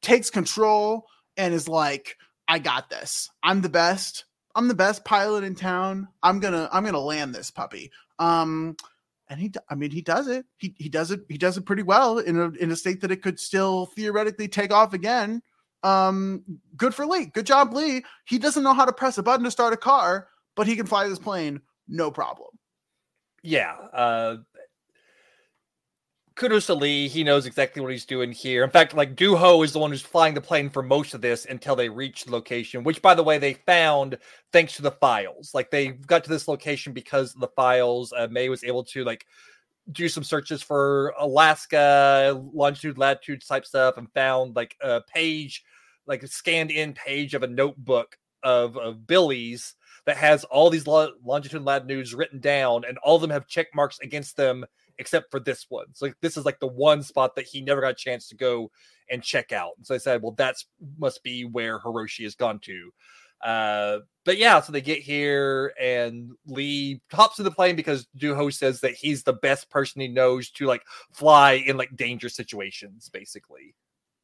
[0.00, 1.04] takes control
[1.36, 2.16] and is like,
[2.48, 3.28] "I got this.
[3.42, 4.24] I'm the best.
[4.54, 6.08] I'm the best pilot in town.
[6.22, 8.76] I'm gonna I'm gonna land this puppy." Um,
[9.28, 10.46] and he, I mean, he does it.
[10.56, 11.20] He he does it.
[11.28, 14.48] He does it pretty well in a in a state that it could still theoretically
[14.48, 15.42] take off again.
[15.82, 16.44] Um,
[16.78, 17.26] good for Lee.
[17.26, 18.04] Good job, Lee.
[18.24, 20.86] He doesn't know how to press a button to start a car but he can
[20.86, 22.48] fly this plane no problem.
[23.42, 23.74] Yeah.
[23.92, 24.36] Uh,
[26.34, 27.08] kudos to Lee.
[27.08, 28.64] He knows exactly what he's doing here.
[28.64, 31.44] In fact, like Duho is the one who's flying the plane for most of this
[31.46, 34.18] until they reach the location, which, by the way, they found
[34.52, 35.52] thanks to the files.
[35.54, 38.12] Like they got to this location because of the files.
[38.16, 39.26] Uh, May was able to like
[39.90, 45.64] do some searches for Alaska longitude, latitude type stuff, and found like a page,
[46.06, 50.86] like a scanned in page of a notebook of of Billy's that has all these
[50.86, 54.64] longitude and latitudes written down, and all of them have check marks against them
[54.98, 55.86] except for this one.
[55.94, 58.36] So like, this is like the one spot that he never got a chance to
[58.36, 58.70] go
[59.10, 59.72] and check out.
[59.76, 60.66] And so I said, well, that's
[60.98, 62.90] must be where Hiroshi has gone to.
[63.42, 68.54] Uh, but yeah, so they get here and Lee hops in the plane because Duho
[68.54, 73.08] says that he's the best person he knows to like fly in like dangerous situations,
[73.12, 73.74] basically.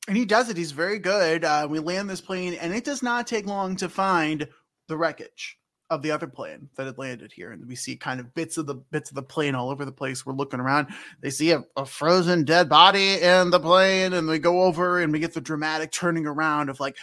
[0.06, 0.56] And he does it.
[0.56, 1.44] He's very good.
[1.44, 4.48] Uh, we land this plane, and it does not take long to find
[4.86, 5.58] the wreckage
[5.90, 8.66] of the other plane that had landed here and we see kind of bits of
[8.66, 10.26] the bits of the plane all over the place.
[10.26, 10.88] We're looking around.
[11.20, 15.12] They see a, a, frozen dead body in the plane and we go over and
[15.12, 16.96] we get the dramatic turning around of like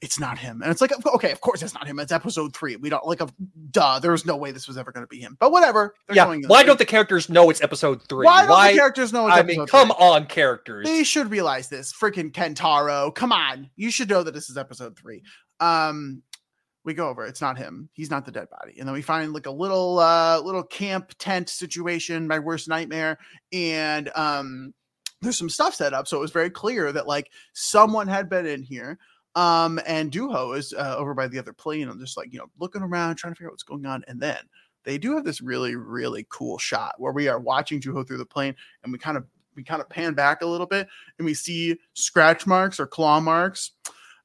[0.00, 0.62] it's not him.
[0.62, 1.98] And it's like okay of course it's not him.
[1.98, 2.76] It's episode three.
[2.76, 3.28] We don't like a
[3.72, 5.36] duh there's no way this was ever going to be him.
[5.40, 5.94] But whatever.
[6.12, 6.32] Yeah.
[6.46, 8.26] why don't the characters know it's episode three?
[8.26, 9.96] Why don't the characters know i mean come three?
[9.98, 10.86] on characters.
[10.86, 11.92] They should realize this.
[11.92, 13.12] Freaking kentaro.
[13.12, 13.70] Come on.
[13.74, 15.24] You should know that this is episode three.
[15.58, 16.22] Um
[16.84, 18.78] we go over it's not him he's not the dead body.
[18.78, 23.18] And then we find like a little uh little camp tent situation my worst nightmare
[23.52, 24.72] and um
[25.22, 28.46] there's some stuff set up so it was very clear that like someone had been
[28.46, 28.98] in here
[29.34, 32.46] um and duho is uh, over by the other plane and just like you know
[32.58, 34.38] looking around trying to figure out what's going on and then
[34.84, 38.24] they do have this really really cool shot where we are watching duho through the
[38.24, 40.88] plane and we kind of we kind of pan back a little bit
[41.18, 43.72] and we see scratch marks or claw marks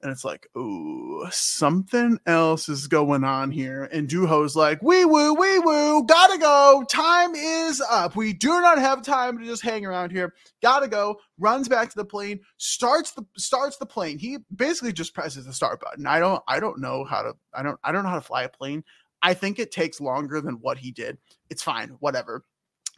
[0.05, 3.85] and it's like, oh, something else is going on here.
[3.85, 6.85] And Duho's like, wee woo, wee woo, gotta go.
[6.87, 8.15] Time is up.
[8.15, 10.35] We do not have time to just hang around here.
[10.61, 11.19] Gotta go.
[11.39, 14.19] Runs back to the plane, starts the starts the plane.
[14.19, 16.05] He basically just presses the start button.
[16.05, 18.43] I don't I don't know how to I don't I don't know how to fly
[18.43, 18.83] a plane.
[19.23, 21.17] I think it takes longer than what he did.
[21.49, 22.43] It's fine, whatever.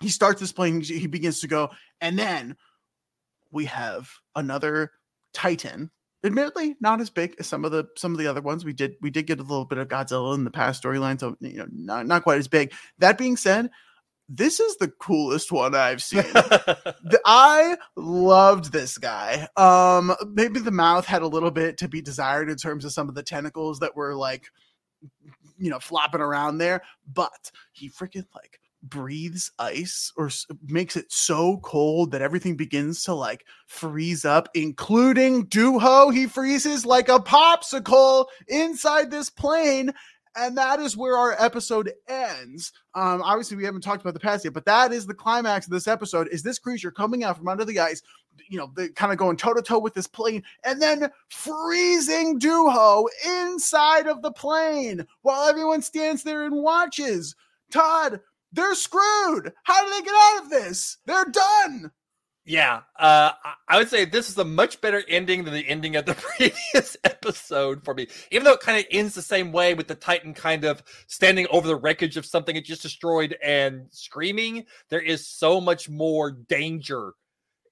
[0.02, 1.70] He starts this plane, he begins to go,
[2.02, 2.58] and then
[3.50, 4.92] we have another
[5.32, 5.90] Titan
[6.24, 8.66] admittedly not as big as some of the some of the other ones.
[8.66, 11.36] We did we did get a little bit of godzilla in the past storyline so
[11.40, 12.74] you know not, not quite as big.
[13.00, 13.70] That being said
[14.30, 16.22] this is the coolest one i've seen.
[16.24, 19.48] The- i loved this guy.
[19.56, 23.08] Um maybe the mouth had a little bit to be desired in terms of some
[23.10, 24.48] of the tentacles that were like
[25.58, 26.82] you know flopping around there
[27.14, 30.30] but he freaking like breathes ice or
[30.66, 36.14] makes it so cold that everything begins to like freeze up, including Duho.
[36.14, 39.94] He freezes like a popsicle inside this plane.
[40.36, 42.72] And that is where our episode ends.
[42.94, 45.72] Um, obviously, we haven't talked about the past yet, but that is the climax of
[45.72, 46.28] this episode.
[46.32, 48.04] Is this creature coming out from under the ice,
[48.48, 52.40] you know, the, kind of going toe to toe with this plane, and then freezing
[52.40, 57.36] Duho inside of the plane while everyone stands there and watches.
[57.72, 59.54] Todd, they're screwed.
[59.64, 60.98] How do they get out of this?
[61.06, 61.92] They're done.
[62.46, 63.32] Yeah, uh,
[63.68, 66.96] I- would say this is a much better ending than the ending of the previous
[67.04, 68.08] episode for me.
[68.32, 71.46] Even though it kind of ends the same way with the Titan kind of standing
[71.50, 76.32] over the wreckage of something it just destroyed and screaming, there is so much more
[76.32, 77.12] danger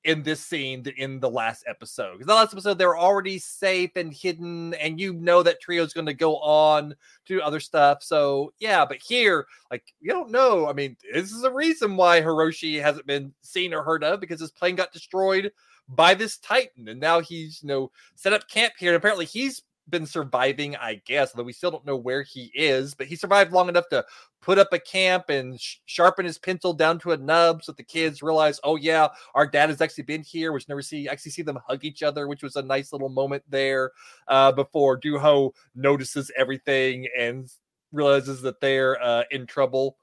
[0.06, 2.14] in this scene than in the last episode.
[2.14, 5.94] Because the last episode, they were already safe and hidden, and you know that trio's
[5.94, 8.04] going to go on to other stuff.
[8.04, 10.70] So, yeah, but here, like, you don't know.
[10.70, 14.40] I mean, this is a reason why Hiroshi hasn't been seen or heard of because
[14.40, 15.52] his plane got destroyed
[15.90, 18.92] by this Titan, and now he's, you know, set up camp here.
[18.92, 22.94] And apparently, he's been surviving, I guess, although we still don't know where he is,
[22.94, 24.06] but he survived long enough to
[24.42, 27.78] put up a camp and sh- sharpen his pencil down to a nub so that
[27.78, 31.32] the kids realize, oh yeah, our dad has actually been here, which never see actually
[31.32, 33.92] see them hug each other, which was a nice little moment there
[34.28, 37.52] uh, before Duho notices everything and
[37.92, 39.98] realizes that they're uh, in trouble.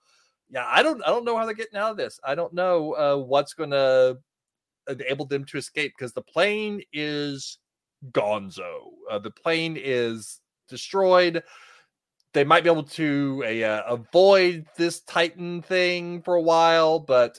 [0.51, 2.21] Yeah, I don't I don't know how they're getting out of this.
[2.25, 4.17] I don't know uh, what's gonna
[4.89, 7.59] enable them to escape because the plane is
[8.11, 8.91] gonzo.
[9.11, 11.43] Uh, the plane is destroyed.
[12.33, 17.39] They might be able to uh, avoid this Titan thing for a while, but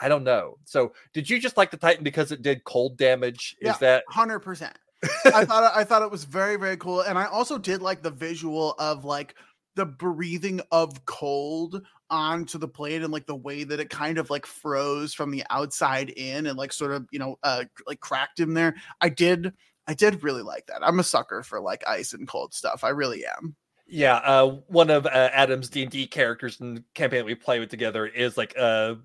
[0.00, 0.58] I don't know.
[0.64, 3.56] So, did you just like the Titan because it did cold damage?
[3.60, 4.78] Yeah, Is that hundred percent?
[5.24, 8.10] I thought I thought it was very very cool, and I also did like the
[8.10, 9.34] visual of like
[9.74, 14.28] the breathing of cold onto the plate and like the way that it kind of
[14.28, 18.38] like froze from the outside in and like sort of you know uh like cracked
[18.40, 18.74] him there.
[19.00, 19.52] I did
[19.88, 20.82] I did really like that.
[20.82, 22.84] I'm a sucker for like ice and cold stuff.
[22.84, 23.56] I really am.
[23.88, 27.34] Yeah, uh, one of uh, Adam's D and D characters in the campaign that we
[27.34, 28.98] play with together is like a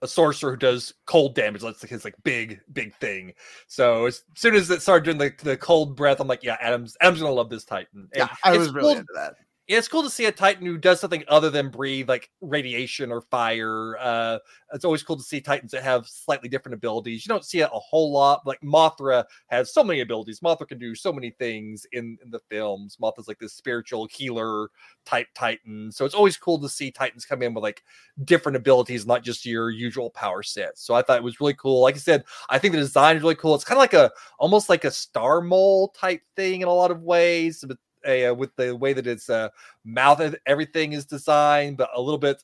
[0.00, 1.60] a sorcerer who does cold damage.
[1.62, 3.34] That's like his like big big thing.
[3.68, 6.96] So as soon as it started doing the, the cold breath, I'm like, yeah, Adam's
[7.02, 8.08] Adam's gonna love this Titan.
[8.14, 9.34] And Yeah, I was really cool- into that.
[9.78, 13.20] It's cool to see a Titan who does something other than breathe, like radiation or
[13.20, 13.96] fire.
[13.98, 14.38] Uh,
[14.72, 17.24] it's always cool to see Titans that have slightly different abilities.
[17.24, 18.46] You don't see it a whole lot.
[18.46, 20.40] Like Mothra has so many abilities.
[20.40, 22.96] Mothra can do so many things in, in the films.
[23.00, 24.68] Mothra's like this spiritual healer
[25.04, 25.90] type Titan.
[25.92, 27.82] So it's always cool to see Titans come in with like
[28.24, 30.78] different abilities, not just your usual power set.
[30.78, 31.82] So I thought it was really cool.
[31.82, 33.54] Like I said, I think the design is really cool.
[33.54, 36.90] It's kind of like a almost like a star mole type thing in a lot
[36.90, 39.48] of ways, but uh, with the way that its uh,
[39.84, 42.42] mouth and everything is designed, but a little bit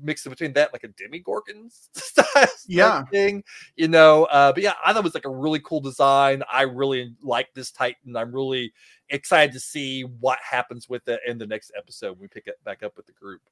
[0.00, 3.04] mixed in between that, like a Demogorgon style Yeah.
[3.10, 3.42] thing,
[3.76, 4.24] you know.
[4.26, 6.42] Uh, but yeah, I thought it was like a really cool design.
[6.52, 8.16] I really like this Titan.
[8.16, 8.72] I'm really
[9.10, 12.62] excited to see what happens with it in the next episode when we pick it
[12.64, 13.42] back up with the group.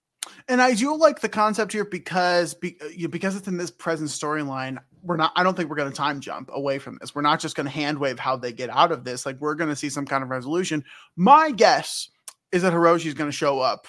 [0.49, 2.79] And I do like the concept here because be,
[3.11, 4.79] because it's in this present storyline.
[5.03, 5.33] We're not.
[5.37, 7.15] I don't think we're going to time jump away from this.
[7.15, 9.25] We're not just going to hand wave how they get out of this.
[9.25, 10.85] Like we're going to see some kind of resolution.
[11.17, 12.09] My guess
[12.53, 13.87] is that Hiroshi is going to show up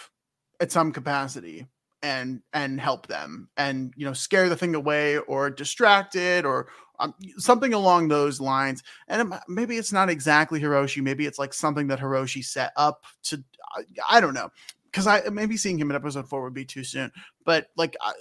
[0.60, 1.68] at some capacity
[2.04, 6.68] and and help them and you know scare the thing away or distract it or
[7.00, 8.84] um, something along those lines.
[9.08, 11.02] And it maybe it's not exactly Hiroshi.
[11.02, 13.44] Maybe it's like something that Hiroshi set up to.
[13.76, 14.50] I, I don't know
[14.98, 17.12] because I uh, maybe seeing him in episode four would be too soon.
[17.46, 18.14] But like, I,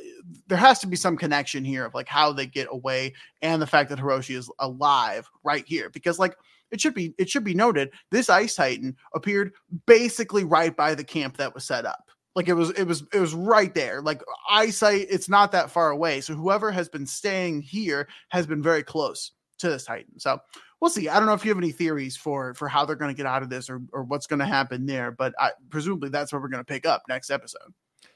[0.47, 3.67] there has to be some connection here of like how they get away and the
[3.67, 5.89] fact that Hiroshi is alive right here.
[5.89, 6.37] Because like
[6.71, 9.55] it should be it should be noted this Ice Titan appeared
[9.87, 12.11] basically right by the camp that was set up.
[12.35, 14.03] Like it was it was it was right there.
[14.03, 14.21] Like
[14.51, 16.21] eyesight, it's not that far away.
[16.21, 20.19] So whoever has been staying here has been very close to this Titan.
[20.19, 20.39] So
[20.81, 21.09] we'll see.
[21.09, 23.27] I don't know if you have any theories for for how they're going to get
[23.27, 26.43] out of this or or what's going to happen there, but I, presumably that's what
[26.43, 27.73] we're going to pick up next episode.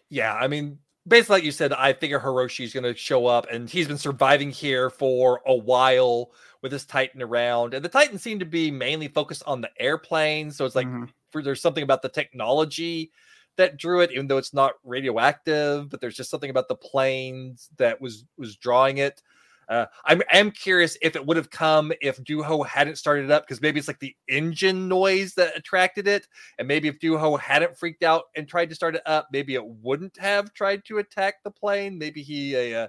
[0.09, 3.71] Yeah, I mean, basically, like you said, I figure Hiroshi's going to show up, and
[3.71, 6.33] he's been surviving here for a while
[6.63, 10.51] with this Titan around, and the Titans seem to be mainly focused on the airplane.
[10.51, 11.09] So it's like Mhm.
[11.31, 13.13] for, there's something about the technology
[13.57, 15.89] that drew it, even though it's not radioactive.
[15.89, 19.23] But there's just something about the planes that was was drawing it.
[19.71, 23.45] Uh, I'm am curious if it would have come if Duho hadn't started it up
[23.47, 26.27] because maybe it's like the engine noise that attracted it,
[26.59, 29.65] and maybe if Duho hadn't freaked out and tried to start it up, maybe it
[29.65, 31.97] wouldn't have tried to attack the plane.
[31.97, 32.89] Maybe he uh,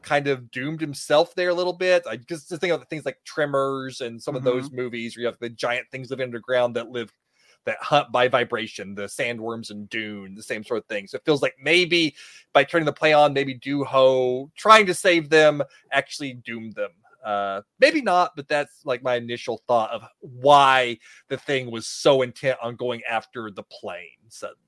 [0.00, 2.04] kind of doomed himself there a little bit.
[2.08, 5.26] I just, just think of things like Tremors and some of those movies where you
[5.26, 7.12] have the giant things living underground that live
[7.64, 11.06] that hunt by vibration, the sandworms and Dune, the same sort of thing.
[11.06, 12.14] So it feels like maybe
[12.52, 15.62] by turning the play on, maybe Duho trying to save them
[15.92, 16.90] actually doomed them.
[17.24, 20.98] Uh, maybe not, but that's like my initial thought of why
[21.28, 24.58] the thing was so intent on going after the plane suddenly.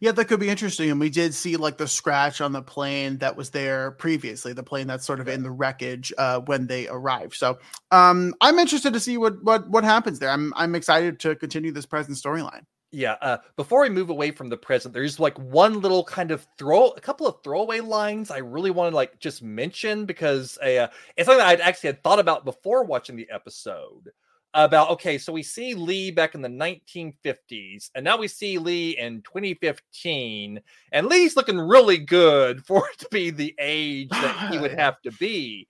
[0.00, 0.90] Yeah, that could be interesting.
[0.90, 4.62] And we did see like the scratch on the plane that was there previously, the
[4.62, 7.34] plane that's sort of in the wreckage uh, when they arrived.
[7.34, 7.58] So
[7.90, 10.30] um, I'm interested to see what what what happens there.
[10.30, 12.62] I'm I'm excited to continue this present storyline.
[12.94, 13.16] Yeah.
[13.20, 16.90] Uh, before we move away from the present, there's like one little kind of throw,
[16.90, 21.26] a couple of throwaway lines I really want to like just mention because uh, it's
[21.26, 24.12] something I'd actually had thought about before watching the episode.
[24.56, 28.96] About okay, so we see Lee back in the 1950s, and now we see Lee
[28.96, 30.60] in 2015,
[30.92, 35.02] and Lee's looking really good for it to be the age that he would have
[35.02, 35.66] to be.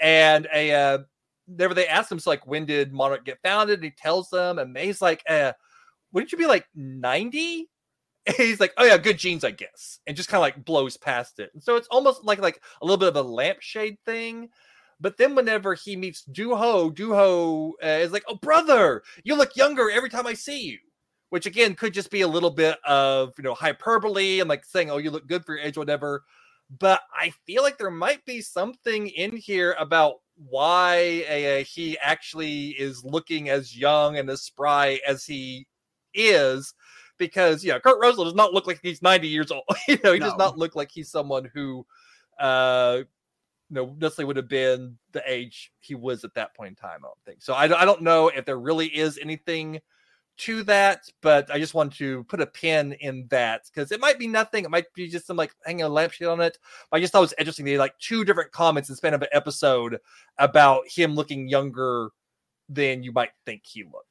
[0.00, 0.98] And a uh,
[1.46, 3.82] whenever they ask him, so like, when did Monarch get founded?
[3.82, 5.52] He tells them, and May's like, uh,
[6.12, 7.70] wouldn't you be like 90?
[8.36, 11.38] He's like, oh yeah, good genes, I guess, and just kind of like blows past
[11.38, 11.50] it.
[11.54, 14.48] And so it's almost like like a little bit of a lampshade thing.
[15.00, 19.90] But then whenever he meets Duho, Duho uh, is like, oh brother, you look younger
[19.90, 20.78] every time I see you.
[21.30, 24.90] Which again could just be a little bit of you know hyperbole and like saying,
[24.90, 26.24] oh, you look good for your age, whatever.
[26.78, 32.68] But I feel like there might be something in here about why uh, he actually
[32.70, 35.66] is looking as young and as spry as he
[36.14, 36.74] is
[37.18, 39.64] because yeah, Kurt Russell does not look like he's 90 years old.
[39.88, 41.86] you know, he does not look like he's someone who
[42.38, 43.02] uh
[43.70, 47.00] you know necessarily would have been the age he was at that point in time.
[47.02, 47.54] I don't think so.
[47.54, 49.80] I, don't- I don't know if there really is anything
[50.38, 54.18] to that, but I just want to put a pin in that because it might
[54.18, 54.64] be nothing.
[54.64, 56.58] It might be just some like hanging a lampshade on it.
[56.90, 57.64] But I just thought it was interesting.
[57.64, 59.98] They had like two different comments in the span of an episode
[60.38, 62.10] about him looking younger
[62.68, 64.10] than you might think he looked.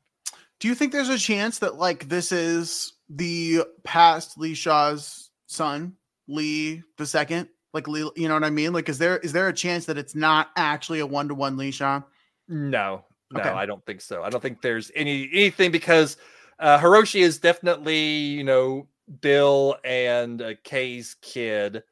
[0.60, 5.96] Do you think there's a chance that like this is the past Lee Shaw's son,
[6.28, 7.50] Lee the second?
[7.76, 8.72] Like you know what I mean?
[8.72, 11.58] Like, is there is there a chance that it's not actually a one to one
[11.58, 12.02] Lee Shaw?
[12.48, 13.50] No, no, Okay.
[13.50, 14.24] I don't think so.
[14.24, 16.16] I don't think there's any anything because
[16.60, 18.88] uh, Hiroshi is definitely you know
[19.20, 21.84] Bill and uh, Kay's kid,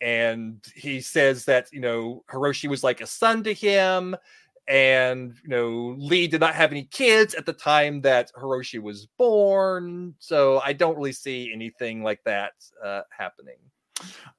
[0.00, 4.16] and he says that you know Hiroshi was like a son to him,
[4.66, 9.06] and you know Lee did not have any kids at the time that Hiroshi was
[9.16, 12.54] born, so I don't really see anything like that
[12.84, 13.58] uh, happening.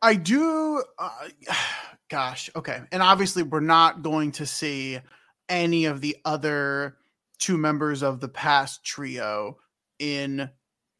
[0.02, 0.84] I do.
[0.98, 1.28] Uh,
[2.10, 2.82] gosh, okay.
[2.92, 5.00] And obviously, we're not going to see
[5.50, 6.98] any of the other
[7.40, 9.58] two members of the past trio
[10.00, 10.50] in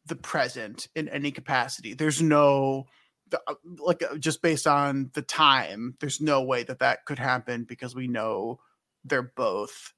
[0.06, 1.94] the present in any capacity.
[1.94, 2.86] There's no,
[3.32, 7.64] uh, like, uh, just based on the time, there's no way that that could happen
[7.64, 8.60] because we know
[9.04, 9.92] they're both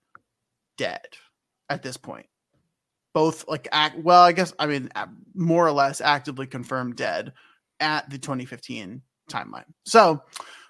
[0.77, 1.07] dead
[1.69, 2.27] at this point.
[3.15, 4.91] Both, like, act well, I guess, I mean,
[5.35, 7.33] more or less actively confirmed dead
[7.81, 9.65] at the 2015 timeline.
[9.85, 10.23] So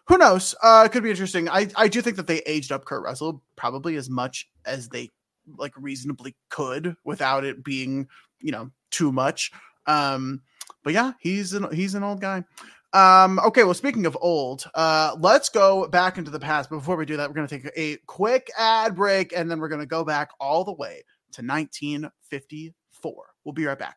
[0.06, 0.54] who knows?
[0.62, 1.48] Uh, it could be interesting.
[1.48, 5.10] I, I do think that they aged up Kurt Russell probably as much as they
[5.58, 8.08] like reasonably could without it being,
[8.40, 9.50] you know, too much.
[9.86, 10.42] Um,
[10.82, 12.44] but yeah, he's an he's an old guy.
[12.92, 16.70] Um, okay, well, speaking of old, uh, let's go back into the past.
[16.70, 19.68] But before we do that, we're gonna take a quick ad break and then we're
[19.68, 21.02] gonna go back all the way
[21.32, 23.26] to 1954.
[23.44, 23.96] We'll be right back.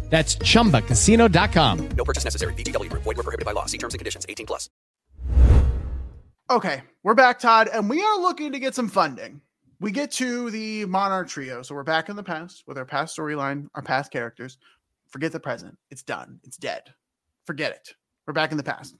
[0.11, 1.89] That's chumbacasino.com.
[1.97, 2.53] No purchase necessary.
[2.53, 3.03] VGW Group.
[3.03, 3.65] Void were prohibited by law.
[3.65, 4.25] See terms and conditions.
[4.29, 4.69] 18 plus.
[6.51, 9.39] Okay, we're back, Todd, and we are looking to get some funding.
[9.79, 13.17] We get to the Monarch trio, so we're back in the past with our past
[13.17, 14.57] storyline, our past characters.
[15.07, 15.77] Forget the present.
[15.91, 16.41] It's done.
[16.43, 16.81] It's dead.
[17.45, 17.95] Forget it.
[18.27, 18.97] We're back in the past.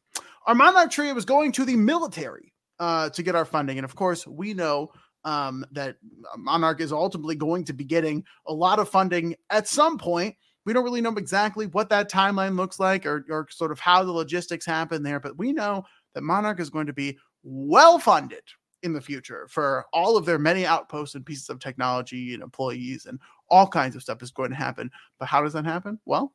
[0.47, 3.97] Our Monarch trio was going to the military uh, to get our funding, and of
[3.97, 4.93] course, we know
[5.25, 5.97] um, that
[6.37, 10.37] Monarch is ultimately going to be getting a lot of funding at some point.
[10.65, 14.03] We don't really know exactly what that timeline looks like or, or sort of how
[14.03, 15.83] the logistics happen there, but we know
[16.13, 18.43] that Monarch is going to be well funded
[18.83, 23.05] in the future for all of their many outposts and pieces of technology and employees
[23.05, 24.89] and all kinds of stuff is going to happen.
[25.19, 25.99] But how does that happen?
[26.05, 26.33] Well,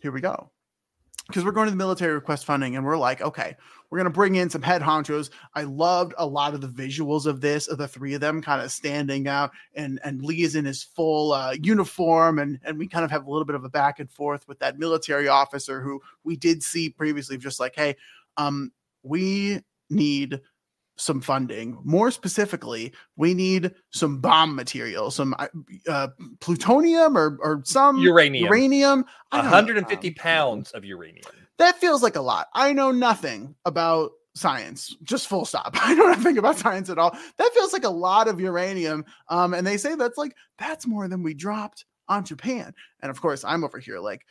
[0.00, 0.50] here we go.
[1.28, 3.56] Because we're going to the military request funding and we're like, okay,
[3.92, 5.30] we're going to bring in some head honchos.
[5.54, 8.62] I loved a lot of the visuals of this, of the three of them kind
[8.62, 12.88] of standing out, and and Lee is in his full uh, uniform, and and we
[12.88, 15.82] kind of have a little bit of a back and forth with that military officer
[15.82, 17.94] who we did see previously, just like, hey,
[18.38, 19.60] um, we
[19.90, 20.40] need
[20.96, 21.78] some funding.
[21.84, 25.34] More specifically, we need some bomb material, some
[25.88, 26.08] uh,
[26.40, 28.44] plutonium or or some uranium.
[28.44, 29.04] Uranium.
[29.30, 30.14] 150 know.
[30.18, 31.24] pounds of uranium.
[31.58, 32.48] That feels like a lot.
[32.54, 37.14] I know nothing about science just full stop i don't think about science at all
[37.36, 41.06] that feels like a lot of uranium um and they say that's like that's more
[41.06, 42.72] than we dropped on japan
[43.02, 44.24] and of course i'm over here like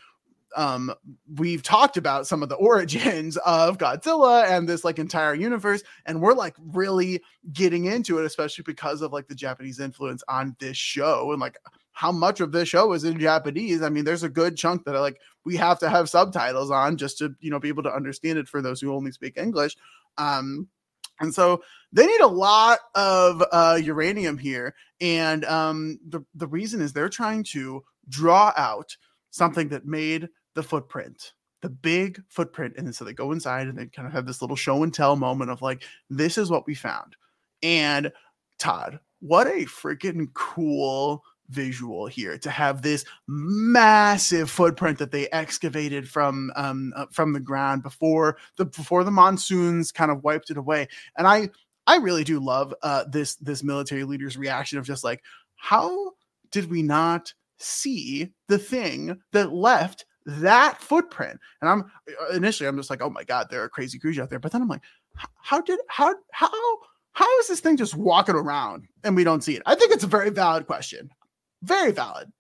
[0.56, 0.94] um
[1.36, 6.22] we've talked about some of the origins of Godzilla and this like entire universe and
[6.22, 7.22] we're like really
[7.54, 11.58] getting into it especially because of like the Japanese influence on this show and like
[11.94, 13.82] how much of this show is in Japanese.
[13.82, 17.18] I mean there's a good chunk that like we have to have subtitles on just
[17.20, 19.76] to you know be able to understand it for those who only speak English.
[20.18, 20.68] Um
[21.20, 21.62] and so
[21.94, 27.10] they need a lot of uh, uranium here and um the the reason is they're
[27.10, 28.96] trying to draw out
[29.32, 33.86] something that made the footprint the big footprint and so they go inside and they
[33.86, 36.76] kind of have this little show and tell moment of like this is what we
[36.76, 37.16] found.
[37.64, 38.12] And
[38.60, 46.10] todd what a freaking cool visual here to have this massive footprint that they excavated
[46.10, 50.58] from um uh, from the ground before the before the monsoons kind of wiped it
[50.58, 50.88] away.
[51.18, 51.50] And i
[51.86, 55.22] i really do love uh this this military leader's reaction of just like
[55.56, 56.14] how
[56.52, 61.40] did we not see the thing that left that footprint.
[61.62, 61.92] And I'm
[62.22, 64.40] uh, initially I'm just like, oh my god, there are crazy creatures out there.
[64.40, 64.84] But then I'm like,
[65.42, 66.50] how did how how
[67.14, 69.64] how is this thing just walking around and we don't see it?
[69.66, 71.10] I think it's a very valid question.
[71.64, 72.32] Very valid.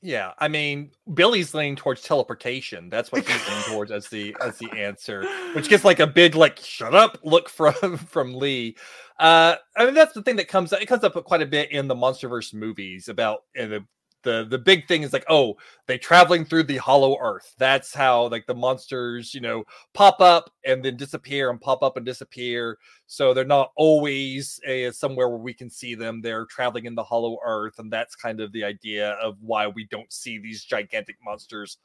[0.00, 2.88] Yeah, I mean, Billy's leaning towards teleportation.
[2.88, 6.36] That's what he's leaning towards as the as the answer, which gets like a big
[6.36, 8.76] like "shut up" look from from Lee.
[9.18, 11.72] Uh, I mean, that's the thing that comes up, it comes up quite a bit
[11.72, 13.84] in the MonsterVerse movies about in the
[14.24, 15.56] the the big thing is like oh
[15.86, 17.54] they traveling through the hollow earth.
[17.58, 19.64] That's how like the monsters you know
[19.94, 22.78] pop up and then disappear and pop up and disappear.
[23.06, 26.20] So they're not always uh, somewhere where we can see them.
[26.20, 29.86] They're traveling in the hollow earth and that's kind of the idea of why we
[29.90, 31.78] don't see these gigantic monsters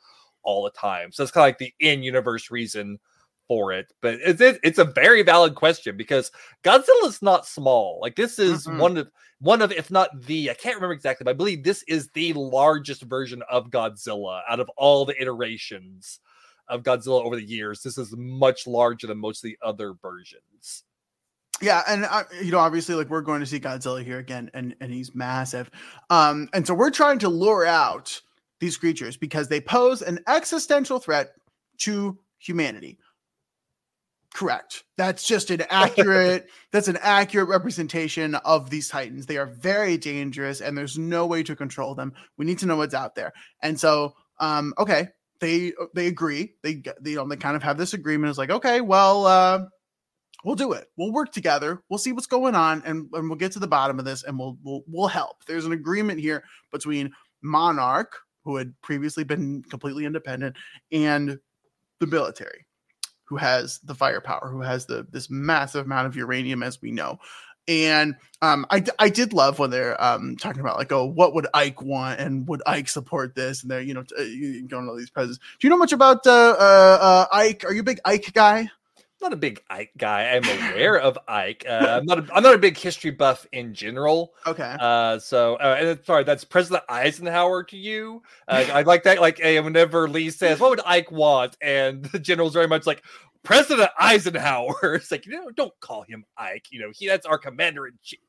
[0.43, 1.11] all the time.
[1.11, 2.99] So it's kind of like the in-universe reason
[3.53, 6.31] for it but it's it's a very valid question because
[6.63, 8.79] godzilla's not small like this is Mhm.
[8.79, 11.83] one of one of if not the i can't remember exactly but i believe this
[11.83, 16.19] is the largest version of godzilla out of all the iterations
[16.67, 20.83] of godzilla over the years this is much larger than most of the other versions
[21.61, 24.75] Yeah, and uh, you know, obviously, like we're going to see Godzilla here again, and
[24.81, 25.69] and he's massive,
[26.09, 28.19] um, and so we're trying to lure out
[28.59, 31.33] these creatures because they pose an existential threat
[31.77, 32.97] to humanity.
[34.33, 34.83] Correct.
[34.97, 36.47] That's just an accurate.
[36.71, 39.27] that's an accurate representation of these titans.
[39.27, 42.13] They are very dangerous, and there's no way to control them.
[42.37, 45.09] We need to know what's out there, and so, um, okay,
[45.39, 46.55] they they agree.
[46.63, 48.29] They they, you know they kind of have this agreement.
[48.29, 49.65] It's like, okay, well, uh,
[50.43, 50.87] we'll do it.
[50.97, 51.83] We'll work together.
[51.89, 54.39] We'll see what's going on, and, and we'll get to the bottom of this, and
[54.39, 55.45] we'll we'll we'll help.
[55.45, 57.11] There's an agreement here between
[57.43, 60.55] Monarch, who had previously been completely independent,
[60.91, 61.37] and
[61.99, 62.65] the military,
[63.33, 67.17] who has the firepower, who has the this massive amount of uranium, as we know.
[67.67, 71.47] And um, I, I did love when they're um, talking about like, oh, what would
[71.51, 73.63] Ike want, and would Ike support this?
[73.63, 75.39] And they're you know t- uh, going to all these presidents.
[75.59, 77.63] Do you know much about uh, uh, uh, Ike?
[77.65, 78.69] Are you a big Ike guy?
[79.23, 80.29] Not a big Ike guy.
[80.29, 81.65] I'm aware of Ike.
[81.67, 82.19] Uh, I'm not.
[82.19, 84.33] A, I'm not a big history buff in general.
[84.45, 84.75] Okay.
[84.79, 88.21] Uh, so, uh, and sorry, that's President Eisenhower to you.
[88.47, 89.21] Uh, I like that.
[89.21, 93.03] Like, eh, whenever Lee says, "What would Ike want?" and the general's very much like
[93.43, 94.75] President Eisenhower.
[94.95, 96.67] It's like you know, don't call him Ike.
[96.69, 98.19] You know, he that's our commander in chief.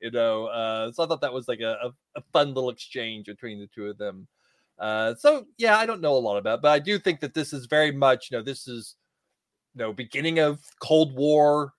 [0.00, 3.58] You know, uh, so I thought that was like a, a, fun little exchange between
[3.58, 4.28] the two of them.
[4.78, 7.34] Uh, so yeah, I don't know a lot about, it, but I do think that
[7.34, 8.94] this is very much, you know, this is
[9.74, 11.74] you know beginning of cold war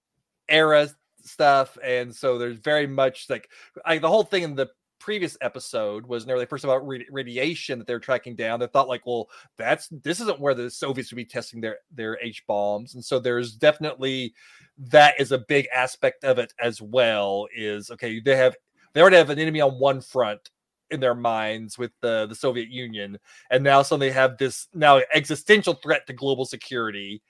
[0.48, 0.88] era
[1.24, 3.50] stuff and so there's very much like
[3.86, 4.70] I, the whole thing in the
[5.00, 8.60] previous episode was they first about radi- radiation that they're tracking down.
[8.60, 12.20] They thought like well that's this isn't where the soviets would be testing their their
[12.22, 14.34] h bombs and so there's definitely
[14.78, 18.56] that is a big aspect of it as well is okay they have
[18.94, 20.50] they already have an enemy on one front
[20.92, 23.18] in their minds with the the soviet union
[23.52, 27.22] and now suddenly have this now existential threat to global security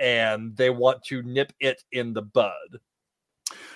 [0.00, 2.52] and they want to nip it in the bud.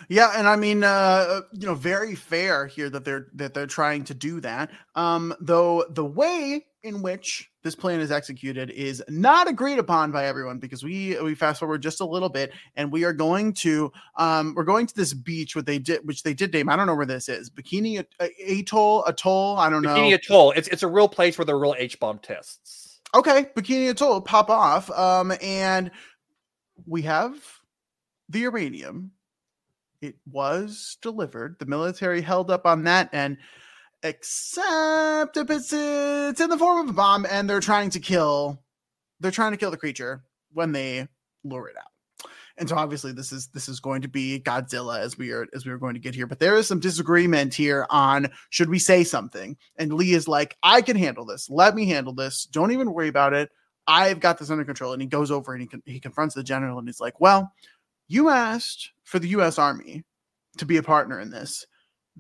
[0.09, 4.05] Yeah, and I mean, uh, you know, very fair here that they're that they're trying
[4.05, 4.71] to do that.
[4.95, 10.27] Um, though the way in which this plan is executed is not agreed upon by
[10.27, 13.91] everyone because we we fast forward just a little bit and we are going to
[14.17, 16.87] um we're going to this beach what they did which they did name I don't
[16.87, 20.53] know where this is Bikini Atoll Atoll I don't know Bikini Atoll.
[20.53, 23.01] It's it's a real place where the real H bomb tests.
[23.15, 25.91] okay bikini atoll pop off um and
[26.87, 27.35] we have
[28.29, 29.13] the uranium.
[30.01, 31.57] It was delivered.
[31.59, 33.37] The military held up on that and
[34.05, 38.63] except if it's it's in the form of a bomb and they're trying to kill
[39.19, 40.23] they're trying to kill the creature
[40.53, 41.09] when they
[41.43, 42.31] lure it out.
[42.59, 45.67] And so obviously this is this is going to be godzilla as we are as
[45.67, 48.79] we are going to get here but there is some disagreement here on should we
[48.79, 49.57] say something?
[49.77, 51.51] And lee is like i can handle this.
[51.51, 52.45] Let me handle this.
[52.45, 53.51] Don't even worry about it
[53.89, 56.43] i've got this under control and he goes over and he, con- he confronts the
[56.43, 57.53] general and he's like well
[58.07, 60.05] you asked for the us army
[60.57, 61.67] to be a partner in this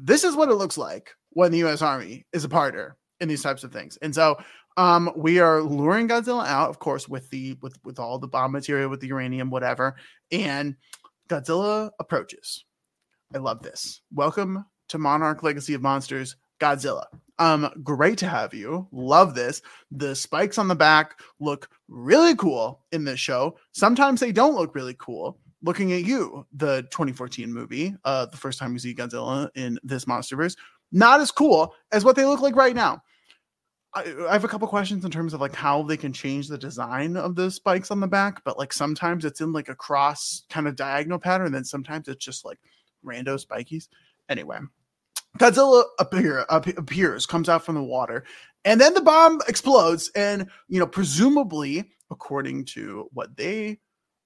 [0.00, 3.42] this is what it looks like when the US Army is a partner in these
[3.42, 3.96] types of things.
[3.98, 4.38] And so
[4.76, 8.52] um we are luring Godzilla out, of course, with the with with all the bomb
[8.52, 9.96] material, with the uranium, whatever.
[10.30, 10.76] And
[11.28, 12.64] Godzilla approaches.
[13.34, 14.00] I love this.
[14.12, 17.04] Welcome to Monarch Legacy of Monsters, Godzilla.
[17.38, 18.88] Um, great to have you.
[18.90, 19.62] Love this.
[19.92, 23.56] The spikes on the back look really cool in this show.
[23.72, 28.58] Sometimes they don't look really cool looking at you, the 2014 movie, uh, the first
[28.58, 30.56] time we see Godzilla in this MonsterVerse,
[30.92, 33.02] not as cool as what they look like right now.
[33.94, 36.58] I, I have a couple questions in terms of like how they can change the
[36.58, 40.44] design of the spikes on the back, but like sometimes it's in like a cross
[40.50, 42.58] kind of diagonal pattern, then sometimes it's just like
[43.04, 43.88] rando spikies.
[44.28, 44.58] Anyway,
[45.38, 48.24] Godzilla appear, ap- appears, comes out from the water,
[48.64, 50.10] and then the bomb explodes.
[50.14, 53.78] And you know, presumably, according to what they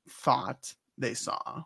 [0.08, 1.62] thought they saw,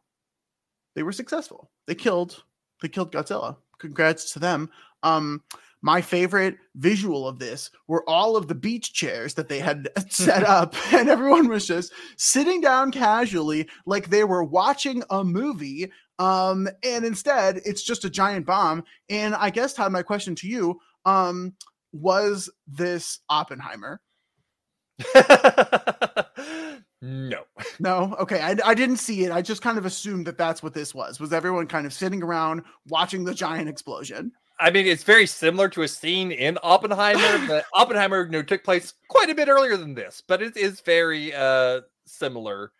[0.94, 1.70] they were successful.
[1.86, 2.42] They killed
[2.82, 3.57] they killed Godzilla.
[3.78, 4.70] Congrats to them.
[5.03, 5.42] Um
[5.82, 10.42] my favorite visual of this were all of the beach chairs that they had set
[10.59, 16.68] up and everyone was just sitting down casually like they were watching a movie um
[16.82, 20.80] and instead it's just a giant bomb and I guess Todd my question to you
[21.04, 21.54] um
[21.92, 24.00] was this Oppenheimer?
[27.02, 27.42] no.
[27.78, 28.16] No.
[28.20, 28.40] Okay.
[28.40, 29.32] I, I didn't see it.
[29.32, 31.20] I just kind of assumed that that's what this was.
[31.20, 34.32] Was everyone kind of sitting around watching the giant explosion?
[34.58, 38.64] I mean, it's very similar to a scene in Oppenheimer, but Oppenheimer you know, took
[38.64, 42.72] place quite a bit earlier than this, but it is very uh, similar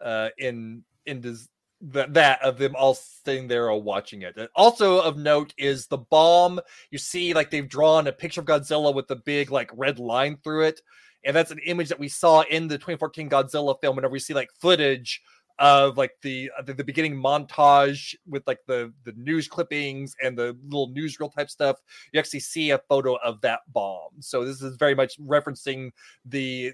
[0.00, 1.48] uh, in in this,
[1.92, 4.36] that that of them all sitting there or watching it.
[4.54, 6.60] Also of note is the bomb.
[6.90, 10.38] You see, like they've drawn a picture of Godzilla with the big like red line
[10.42, 10.80] through it,
[11.24, 13.96] and that's an image that we saw in the 2014 Godzilla film.
[13.96, 15.20] Whenever we see like footage
[15.58, 20.36] of like the, uh, the the beginning montage with like the the news clippings and
[20.36, 21.76] the little newsreel type stuff
[22.12, 25.92] you actually see a photo of that bomb so this is very much referencing
[26.24, 26.72] the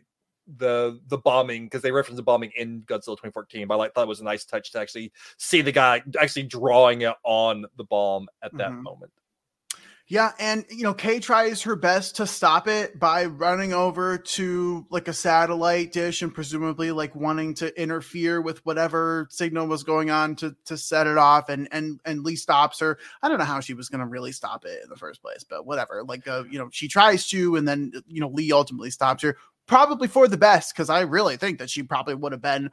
[0.57, 4.03] the the bombing because they referenced the bombing in Godzilla 2014 but I like thought
[4.03, 7.85] it was a nice touch to actually see the guy actually drawing it on the
[7.85, 8.83] bomb at that Mhm.
[8.83, 9.13] moment
[10.11, 14.85] Yeah, and you know, Kay tries her best to stop it by running over to
[14.91, 20.11] like a satellite dish and presumably like wanting to interfere with whatever signal was going
[20.11, 22.99] on to to set it off and and and Lee stops her.
[23.23, 25.45] I don't know how she was going to really stop it in the first place,
[25.49, 26.03] but whatever.
[26.03, 29.37] Like uh, you know, she tries to and then you know, Lee ultimately stops her
[29.71, 32.71] probably for the best cuz I really think that she probably would have been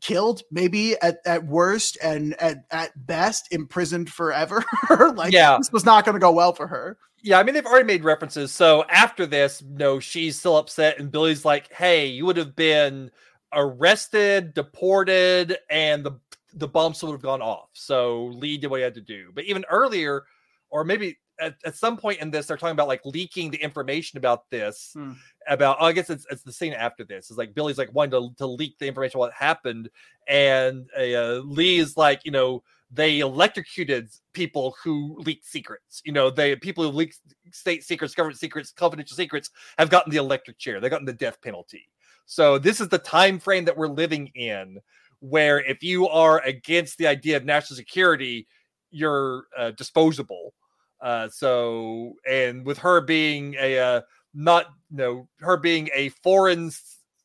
[0.00, 4.64] killed maybe at, at worst and at, at best imprisoned forever
[5.16, 5.56] like Yeah.
[5.58, 8.04] this was not going to go well for her Yeah, I mean they've already made
[8.04, 8.52] references.
[8.52, 13.10] So after this, no, she's still upset, and Billy's like, "Hey, you would have been
[13.52, 16.12] arrested, deported, and the
[16.54, 19.32] the bomb still would have gone off." So Lee did what he had to do.
[19.34, 20.24] But even earlier,
[20.70, 24.18] or maybe at, at some point in this, they're talking about like leaking the information
[24.18, 24.92] about this.
[24.94, 25.12] Hmm.
[25.48, 27.30] About, oh, I guess it's, it's the scene after this.
[27.30, 29.90] It's like Billy's like wanting to, to leak the information what happened,
[30.26, 36.02] and uh, Lee is like, you know, they electrocuted people who leaked secrets.
[36.04, 37.14] You know, they people who leak
[37.52, 40.80] state secrets, government secrets, confidential secrets have gotten the electric chair.
[40.80, 41.88] They've gotten the death penalty.
[42.26, 44.78] So this is the time frame that we're living in,
[45.20, 48.46] where if you are against the idea of national security,
[48.90, 50.54] you're uh, disposable.
[51.00, 54.00] Uh, so, and with her being a uh,
[54.34, 56.70] not, you know, her being a foreign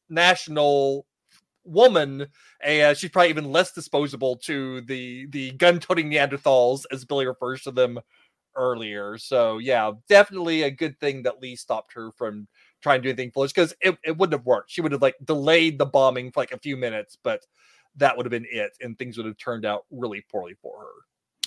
[0.09, 1.05] national
[1.65, 2.27] woman,
[2.65, 7.71] uh, she's probably even less disposable to the the gun-toting Neanderthals, as Billy refers to
[7.71, 7.99] them
[8.55, 9.17] earlier.
[9.17, 12.47] So, yeah, definitely a good thing that Lee stopped her from
[12.81, 14.71] trying to do anything foolish because it, it wouldn't have worked.
[14.71, 17.41] She would have like delayed the bombing for like a few minutes, but
[17.97, 20.91] that would have been it, and things would have turned out really poorly for her.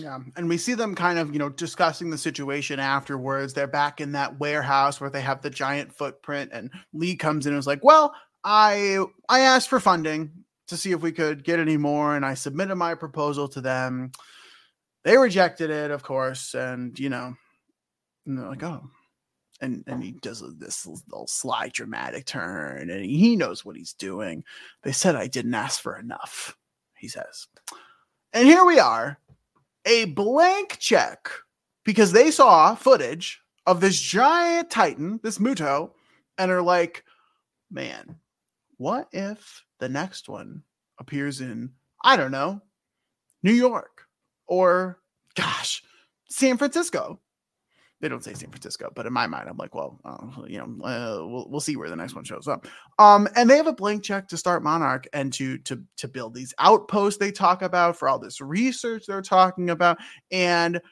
[0.01, 3.55] Yeah, and we see them kind of, you know, discussing the situation afterwards.
[3.55, 7.53] They're back in that warehouse where they have the giant footprint, and Lee comes in
[7.53, 10.33] and is like, "Well, I I asked for funding
[10.67, 14.11] to see if we could get any more, and I submitted my proposal to them.
[15.05, 17.37] They rejected it, of course, and you know,
[18.27, 18.91] and they're like, oh."
[19.61, 24.45] And, and he does this little sly dramatic turn and he knows what he's doing.
[24.83, 26.57] They said I didn't ask for enough,
[26.99, 27.47] he says.
[28.35, 29.19] And here we are,
[29.85, 31.31] a blank check
[31.85, 35.91] because they saw footage of this giant titan, this Muto,
[36.39, 37.05] and are like,
[37.71, 38.17] man,
[38.77, 40.63] what if the next one
[40.99, 41.71] appears in,
[42.03, 42.61] I don't know,
[43.43, 44.03] New York
[44.47, 45.01] or,
[45.35, 45.83] gosh,
[46.29, 47.21] San Francisco?
[48.05, 50.85] They don't say San Francisco, but in my mind, I'm like, well, uh, you know,
[50.85, 52.67] uh, we'll, we'll see where the next one shows up.
[52.99, 56.35] Um, and they have a blank check to start Monarch and to to to build
[56.35, 59.97] these outposts they talk about for all this research they're talking about.
[60.31, 60.83] And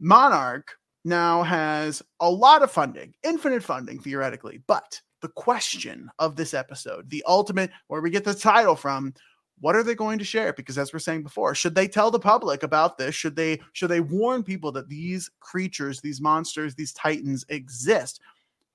[0.00, 4.60] Monarch now has a lot of funding, infinite funding theoretically.
[4.66, 9.14] But the question of this episode, the ultimate, where we get the title from,
[9.60, 10.52] what are they going to share?
[10.52, 13.14] Because as we're saying before should they tell the public about this?
[13.14, 18.20] Should they should they warn people that these creatures these monsters these titans exist?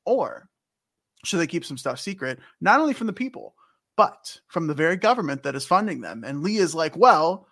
[0.05, 0.49] Or
[1.23, 3.55] should they keep some stuff secret not only from the people
[3.97, 6.23] but from the very government that is funding them?
[6.25, 7.47] And lee is like well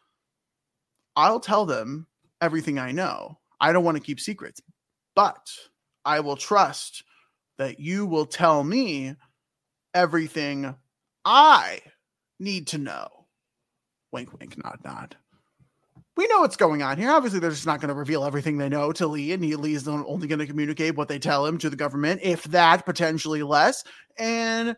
[1.16, 2.08] i'll tell them
[2.42, 3.38] everything i know.
[3.62, 4.62] I don't want to keep secrets
[5.16, 5.52] but
[6.06, 7.04] i will trust
[7.58, 9.16] that you will tell me
[9.94, 10.74] everything
[11.26, 11.80] i
[12.40, 13.19] need to know
[14.12, 15.16] wink wink nod nod
[16.20, 17.12] we know what's going on here.
[17.12, 19.74] Obviously, they're just not going to reveal everything they know to Lee, and he, Lee
[19.74, 23.42] is only going to communicate what they tell him to the government, if that, potentially
[23.42, 23.86] less.
[24.18, 24.76] And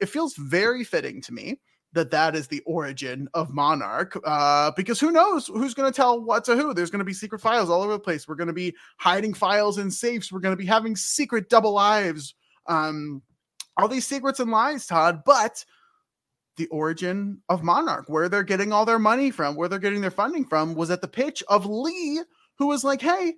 [0.00, 1.60] it feels very fitting to me
[1.92, 6.18] that that is the origin of Monarch, uh, because who knows who's going to tell
[6.18, 6.72] what to who?
[6.72, 8.26] There's going to be secret files all over the place.
[8.26, 10.32] We're going to be hiding files in safes.
[10.32, 12.34] We're going to be having secret double lives.
[12.66, 13.20] Um,
[13.76, 15.62] all these secrets and lies, Todd, but
[16.60, 20.10] the origin of Monarch, where they're getting all their money from, where they're getting their
[20.10, 22.20] funding from, was at the pitch of Lee,
[22.58, 23.34] who was like, Hey,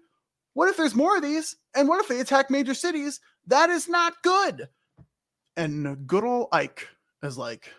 [0.54, 1.56] what if there's more of these?
[1.74, 3.20] And what if they attack major cities?
[3.46, 4.68] That is not good.
[5.56, 6.88] And good old Ike
[7.22, 7.70] is like,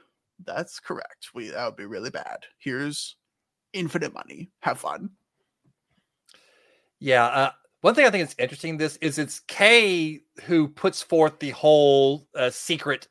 [0.45, 1.29] that's correct.
[1.33, 2.45] We that would be really bad.
[2.57, 3.17] Here's
[3.73, 4.49] infinite money.
[4.61, 5.09] Have fun.
[6.99, 7.25] Yeah.
[7.25, 11.39] Uh, one thing I think is interesting in this is it's Kay who puts forth
[11.39, 13.07] the whole uh, secret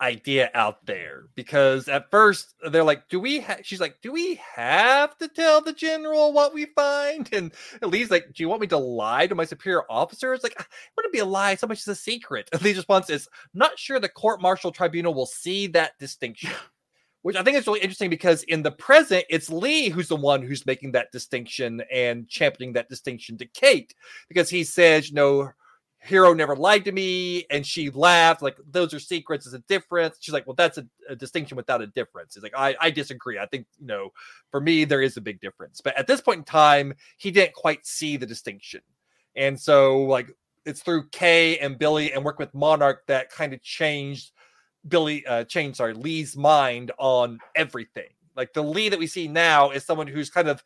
[0.00, 3.58] idea out there because at first they're like, "Do we?" Ha-?
[3.62, 8.32] She's like, "Do we have to tell the general what we find?" And Lee's like,
[8.34, 11.20] "Do you want me to lie to my superior officer?" It's like, "Ah, "Wouldn't be
[11.20, 11.54] a lie.
[11.54, 15.14] So much is a secret." And Lee's response is, "Not sure the court martial tribunal
[15.14, 16.50] will see that distinction."
[17.22, 20.40] Which I think is really interesting because in the present, it's Lee who's the one
[20.40, 23.92] who's making that distinction and championing that distinction to Kate
[24.28, 25.50] because he says, you know,
[26.00, 27.44] Hero never lied to me.
[27.50, 29.46] And she laughed, like, those are secrets.
[29.46, 30.16] It's a difference.
[30.20, 32.34] She's like, well, that's a, a distinction without a difference.
[32.34, 33.38] He's like, I, I disagree.
[33.38, 34.12] I think, you know,
[34.50, 35.80] for me, there is a big difference.
[35.80, 38.80] But at this point in time, he didn't quite see the distinction.
[39.36, 40.30] And so, like,
[40.64, 44.32] it's through Kay and Billy and work with Monarch that kind of changed
[44.86, 48.08] Billy, uh, changed, sorry, Lee's mind on everything.
[48.36, 50.62] Like, the Lee that we see now is someone who's kind of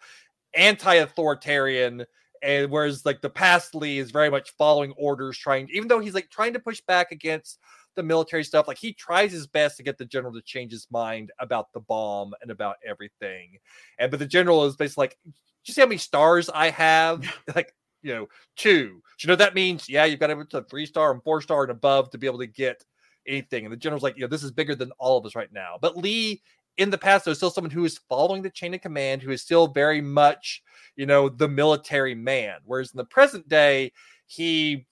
[0.54, 2.04] anti authoritarian
[2.42, 6.14] and whereas like the past Lee is very much following orders, trying even though he's
[6.14, 7.58] like trying to push back against
[7.94, 10.86] the military stuff, like he tries his best to get the general to change his
[10.90, 13.56] mind about the bomb and about everything.
[13.98, 15.32] And but the general is basically like, "Do
[15.66, 17.24] you see how many stars I have?
[17.54, 18.88] like you know, two.
[18.88, 19.88] Do you know that means?
[19.88, 22.40] Yeah, you've got to to three star and four star and above to be able
[22.40, 22.84] to get
[23.26, 23.64] anything.
[23.64, 25.78] And the general's like, you know, this is bigger than all of us right now.
[25.80, 26.42] But Lee
[26.82, 29.40] in the past, there's still someone who is following the chain of command, who is
[29.40, 30.62] still very much,
[30.96, 32.56] you know, the military man.
[32.64, 33.92] Whereas in the present day,
[34.26, 34.86] he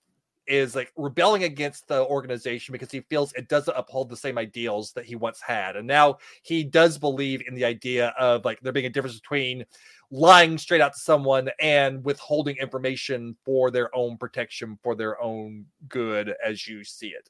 [0.47, 4.93] is like rebelling against the organization because he feels it doesn't uphold the same ideals
[4.93, 5.77] that he once had.
[5.77, 9.65] And now he does believe in the idea of like there being a difference between
[10.13, 15.67] lying straight out to someone and withholding information for their own protection, for their own
[15.89, 17.29] good, as you see it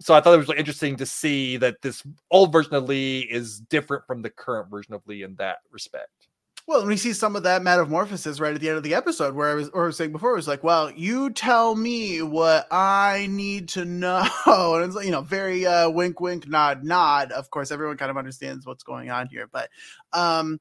[0.00, 3.20] so I thought it was really interesting to see that this old version of Lee
[3.20, 6.28] is different from the current version of Lee in that respect.
[6.66, 9.36] Well, and we see some of that metamorphosis right at the end of the episode
[9.36, 12.22] where I was or I was saying before, it was like, well, you tell me
[12.22, 14.26] what I need to know.
[14.46, 17.30] And it's like, you know, very uh wink wink nod nod.
[17.30, 19.48] Of course, everyone kind of understands what's going on here.
[19.50, 19.70] But
[20.12, 20.58] um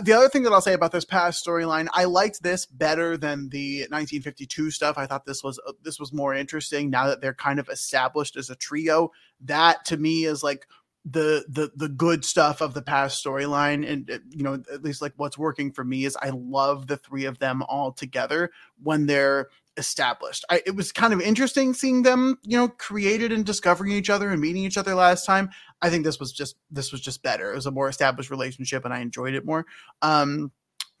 [0.00, 3.50] the other thing that I'll say about this past storyline, I liked this better than
[3.50, 4.96] the 1952 stuff.
[4.96, 8.36] I thought this was uh, this was more interesting now that they're kind of established
[8.36, 9.10] as a trio.
[9.40, 10.66] That to me is like
[11.04, 15.02] the the the good stuff of the past storyline and uh, you know at least
[15.02, 19.06] like what's working for me is I love the three of them all together when
[19.06, 20.44] they're established.
[20.50, 24.30] I, it was kind of interesting seeing them, you know, created and discovering each other
[24.30, 25.50] and meeting each other last time.
[25.82, 27.52] I think this was just this was just better.
[27.52, 29.66] It was a more established relationship and I enjoyed it more.
[30.00, 30.52] Um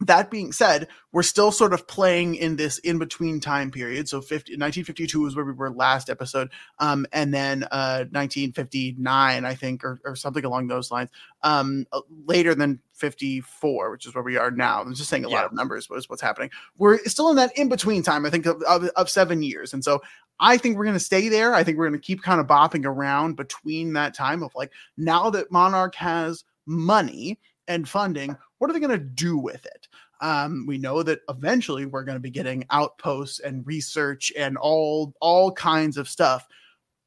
[0.06, 4.08] that being said, we're still sort of playing in this in between time period.
[4.08, 6.50] So 50, 1952 is where we were last episode.
[6.78, 11.10] Um, and then uh, 1959, I think, or, or something along those lines.
[11.42, 14.80] Um, uh, later than 54, which is where we are now.
[14.80, 16.50] I'm just saying a lot of numbers was what's happening.
[16.78, 19.72] We're still in that in between time, I think, of, of, of seven years.
[19.72, 20.02] And so
[20.40, 21.54] I think we're going to stay there.
[21.54, 24.72] I think we're going to keep kind of bopping around between that time of like
[24.96, 29.88] now that Monarch has money and funding, what are they going to do with it?
[30.20, 35.12] Um, we know that eventually we're going to be getting outposts and research and all
[35.20, 36.46] all kinds of stuff.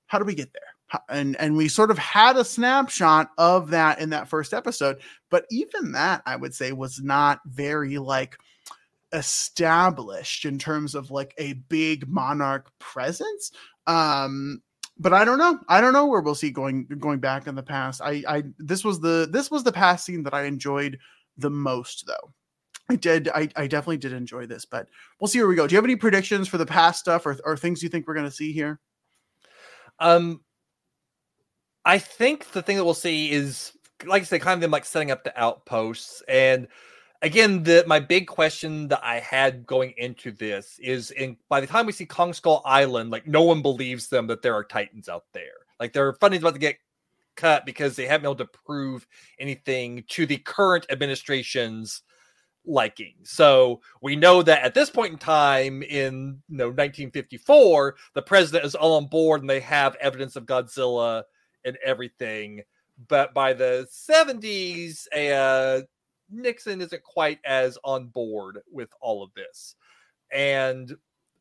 [0.08, 1.02] How do we get there?
[1.10, 4.98] And and we sort of had a snapshot of that in that first episode,
[5.32, 8.38] but even that I would say was not very like
[9.16, 13.52] established in terms of like a big monarch presence.
[13.88, 14.62] Um,
[14.98, 15.60] but I don't know.
[15.68, 18.02] I don't know where we'll see going going back in the past.
[18.02, 21.00] I I this was the this was the past scene that I enjoyed
[21.38, 22.34] the most though.
[22.90, 24.88] I did I, I definitely did enjoy this, but
[25.20, 25.68] we'll see where we go.
[25.68, 28.14] Do you have any predictions for the past stuff or, or things you think we're
[28.14, 28.80] gonna see here?
[30.00, 30.42] Um,
[31.84, 33.72] I think the thing that we'll see is,
[34.06, 36.24] like I said, kind of them like setting up the outposts.
[36.28, 36.68] And
[37.26, 41.68] again, the my big question that I had going into this is, in by the
[41.68, 45.10] time we see Kong Skull Island, like no one believes them that there are Titans
[45.10, 45.66] out there.
[45.80, 46.78] Like their funding's about to get
[47.36, 49.08] cut because they haven't been able to prove
[49.40, 52.04] anything to the current administration's
[52.64, 53.16] liking.
[53.24, 58.66] So we know that at this point in time in you know 1954, the president
[58.66, 61.24] is all on board and they have evidence of Godzilla
[61.66, 62.62] and everything.
[63.10, 65.82] But by the 70s, uh,
[66.36, 69.76] Nixon isn't quite as on board with all of this.
[70.32, 70.96] And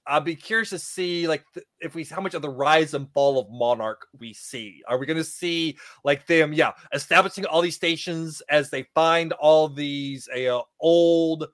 [0.07, 1.45] I'll be curious to see like
[1.81, 4.83] if we how much of the rise and fall of Monarch we see.
[4.87, 9.33] Are we going to see like them, yeah, establishing all these stations as they find
[9.35, 11.47] all these uh, old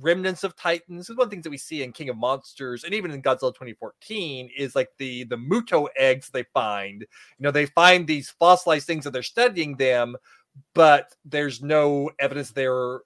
[0.00, 1.08] remnants of titans.
[1.08, 3.22] Is One of the things that we see in King of Monsters and even in
[3.22, 7.00] Godzilla 2014 is like the the Muto eggs they find.
[7.00, 7.08] You
[7.40, 10.16] know, they find these fossilized things that they're studying them,
[10.74, 13.00] but there's no evidence they're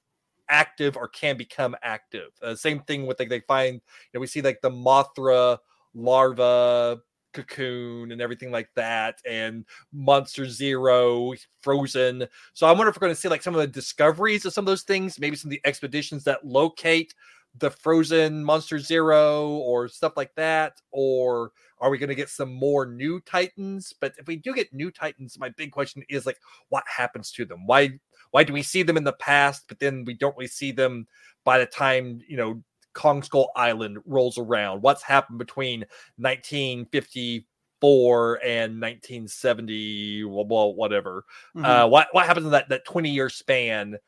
[0.48, 2.28] active or can become active.
[2.42, 3.80] Uh, same thing with like they find, you
[4.14, 5.59] know, we see like the Mothra
[5.94, 7.00] larva
[7.32, 13.14] cocoon and everything like that and monster zero frozen so i wonder if we're going
[13.14, 15.50] to see like some of the discoveries of some of those things maybe some of
[15.50, 17.14] the expeditions that locate
[17.59, 21.53] the frozen monster zero or stuff like that or
[21.83, 24.91] are we going to get some more new titans but if we do get new
[24.91, 26.39] titans my big question is like
[26.70, 27.91] what happens to them why
[28.30, 31.07] why do we see them in the past but then we don't really see them
[31.45, 32.62] by the time you know
[32.95, 34.83] Kong Skull Island rolls around.
[34.83, 35.80] What's happened between
[36.16, 40.24] 1954 and 1970?
[40.24, 41.24] Well, whatever.
[41.57, 41.64] Mm-hmm.
[41.64, 43.99] Uh, what what happens in that that 20 year span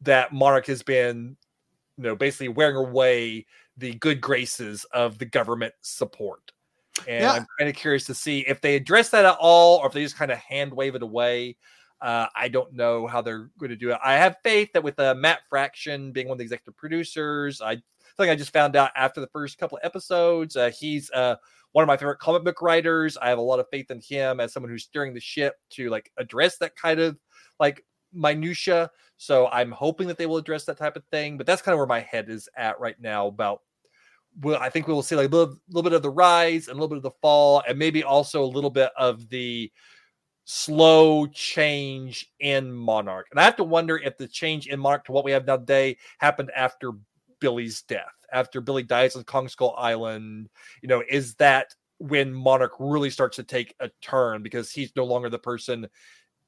[0.00, 1.36] that Monarch has been,
[1.96, 3.46] you know, basically wearing away
[3.76, 6.52] the good graces of the government support.
[7.08, 7.32] And yeah.
[7.32, 10.02] I'm kind of curious to see if they address that at all, or if they
[10.02, 11.56] just kind of hand wave it away.
[12.00, 13.98] Uh, I don't know how they're going to do it.
[14.04, 17.80] I have faith that with uh, Matt Fraction being one of the executive producers, I
[18.16, 20.56] something I just found out after the first couple of episodes.
[20.56, 21.36] Uh, he's uh,
[21.72, 23.16] one of my favorite comic book writers.
[23.16, 25.90] I have a lot of faith in him as someone who's steering the ship to
[25.90, 27.16] like address that kind of
[27.58, 28.90] like minutia.
[29.16, 31.36] So I'm hoping that they will address that type of thing.
[31.36, 33.60] But that's kind of where my head is at right now about.
[34.40, 36.72] Well, I think we will see like a little, little bit of the rise and
[36.72, 39.70] a little bit of the fall, and maybe also a little bit of the
[40.44, 43.28] slow change in Monarch.
[43.30, 45.58] And I have to wonder if the change in Monarch to what we have now
[45.58, 46.92] today happened after
[47.40, 50.48] Billy's death, after Billy dies on Kong Skull Island,
[50.82, 55.04] you know, is that when Monarch really starts to take a turn because he's no
[55.04, 55.86] longer the person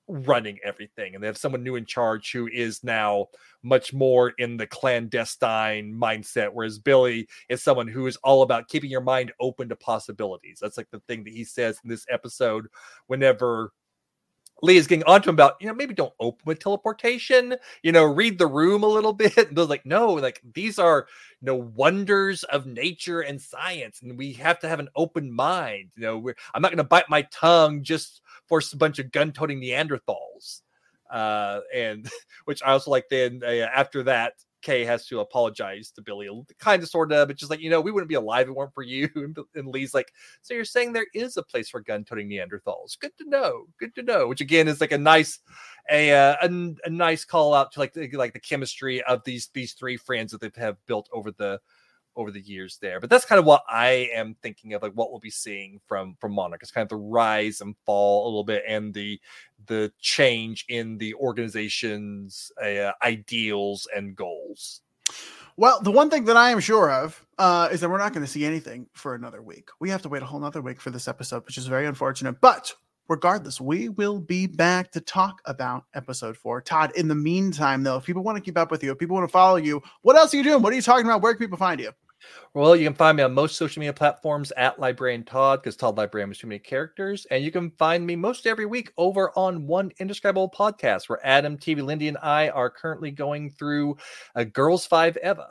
[0.06, 3.26] running everything and they have someone new in charge who is now
[3.62, 8.90] much more in the clandestine mindset whereas billy is someone who is all about keeping
[8.90, 12.66] your mind open to possibilities that's like the thing that he says in this episode
[13.06, 13.72] whenever
[14.62, 18.04] Lee is getting onto him about, you know, maybe don't open with teleportation, you know,
[18.04, 19.36] read the room a little bit.
[19.36, 21.06] And they're like, no, like these are,
[21.40, 24.00] you know, wonders of nature and science.
[24.02, 25.90] And we have to have an open mind.
[25.96, 29.32] You know, I'm not going to bite my tongue just for a bunch of gun
[29.32, 30.62] toting Neanderthals.
[31.10, 32.08] Uh, and
[32.44, 34.34] which I also like then uh, after that,
[34.64, 36.28] Kay has to apologize to Billy,
[36.58, 38.56] kind of, sort of, but just like, you know, we wouldn't be alive if it
[38.56, 39.08] weren't for you.
[39.54, 42.98] And, Lee's like, so you're saying there is a place for gun toting Neanderthals?
[42.98, 43.66] Good to know.
[43.78, 44.26] Good to know.
[44.26, 45.38] Which again is like a nice,
[45.90, 49.50] a, uh, a, a nice call out to like the, like the chemistry of these
[49.52, 51.60] these three friends that they have built over the
[52.16, 53.00] over the years there.
[53.00, 56.16] But that's kind of what I am thinking of, like what we'll be seeing from
[56.20, 56.62] from Monarch.
[56.62, 59.20] It's kind of the rise and fall a little bit, and the
[59.66, 64.82] the change in the organization's uh, ideals and goals.
[65.56, 68.26] Well, the one thing that I am sure of uh, is that we're not going
[68.26, 69.68] to see anything for another week.
[69.78, 72.40] We have to wait a whole nother week for this episode, which is very unfortunate.
[72.40, 72.74] But
[73.08, 76.60] regardless, we will be back to talk about episode four.
[76.60, 79.14] Todd, in the meantime, though, if people want to keep up with you, if people
[79.14, 80.60] want to follow you, what else are you doing?
[80.60, 81.22] What are you talking about?
[81.22, 81.92] Where can people find you?
[82.54, 85.96] Well, you can find me on most social media platforms at Librarian Todd because Todd
[85.96, 87.26] Librarian has too many characters.
[87.30, 91.58] And you can find me most every week over on One Indescribable Podcast, where Adam,
[91.58, 93.96] TV, Lindy, and I are currently going through
[94.36, 95.48] a Girls Five Eva.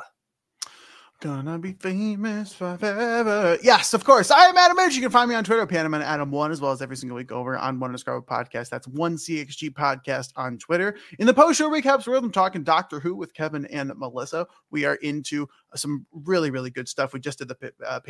[1.24, 3.58] Gonna be famous forever.
[3.64, 4.30] Yes, of course.
[4.30, 4.94] I am Adam H.
[4.94, 7.16] You can find me on Twitter, Piano Man Adam One, as well as every single
[7.16, 8.68] week over on One Indescribable Podcast.
[8.68, 10.98] That's one CXG podcast on Twitter.
[11.20, 14.48] In the post show recaps I'm talking Doctor Who with Kevin and Melissa.
[14.70, 17.14] We are into some really, really good stuff.
[17.14, 18.02] We just did the uh,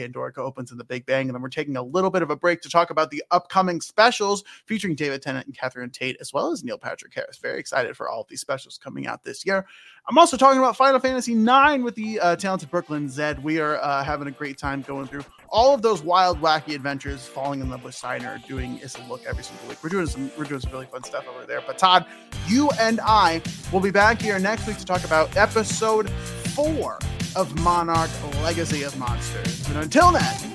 [0.42, 2.62] opens and the Big Bang, and then we're taking a little bit of a break
[2.62, 6.64] to talk about the upcoming specials featuring David Tennant and Catherine Tate, as well as
[6.64, 7.38] Neil Patrick Harris.
[7.38, 9.68] Very excited for all of these specials coming out this year.
[10.08, 13.42] I'm also talking about Final Fantasy IX with the uh, talented Brooklyn Zed.
[13.42, 17.26] We are uh, having a great time going through all of those wild, wacky adventures,
[17.26, 19.78] falling in love with Steiner, doing is a look every single week.
[19.82, 21.62] We're doing some we're doing some really fun stuff over there.
[21.66, 22.06] But Todd,
[22.48, 23.42] you and I
[23.72, 26.10] will be back here next week to talk about episode
[26.54, 27.00] four
[27.38, 28.10] of Monarch
[28.42, 29.66] Legacy of Monsters.
[29.70, 30.54] And until then,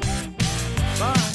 [0.99, 1.35] bye.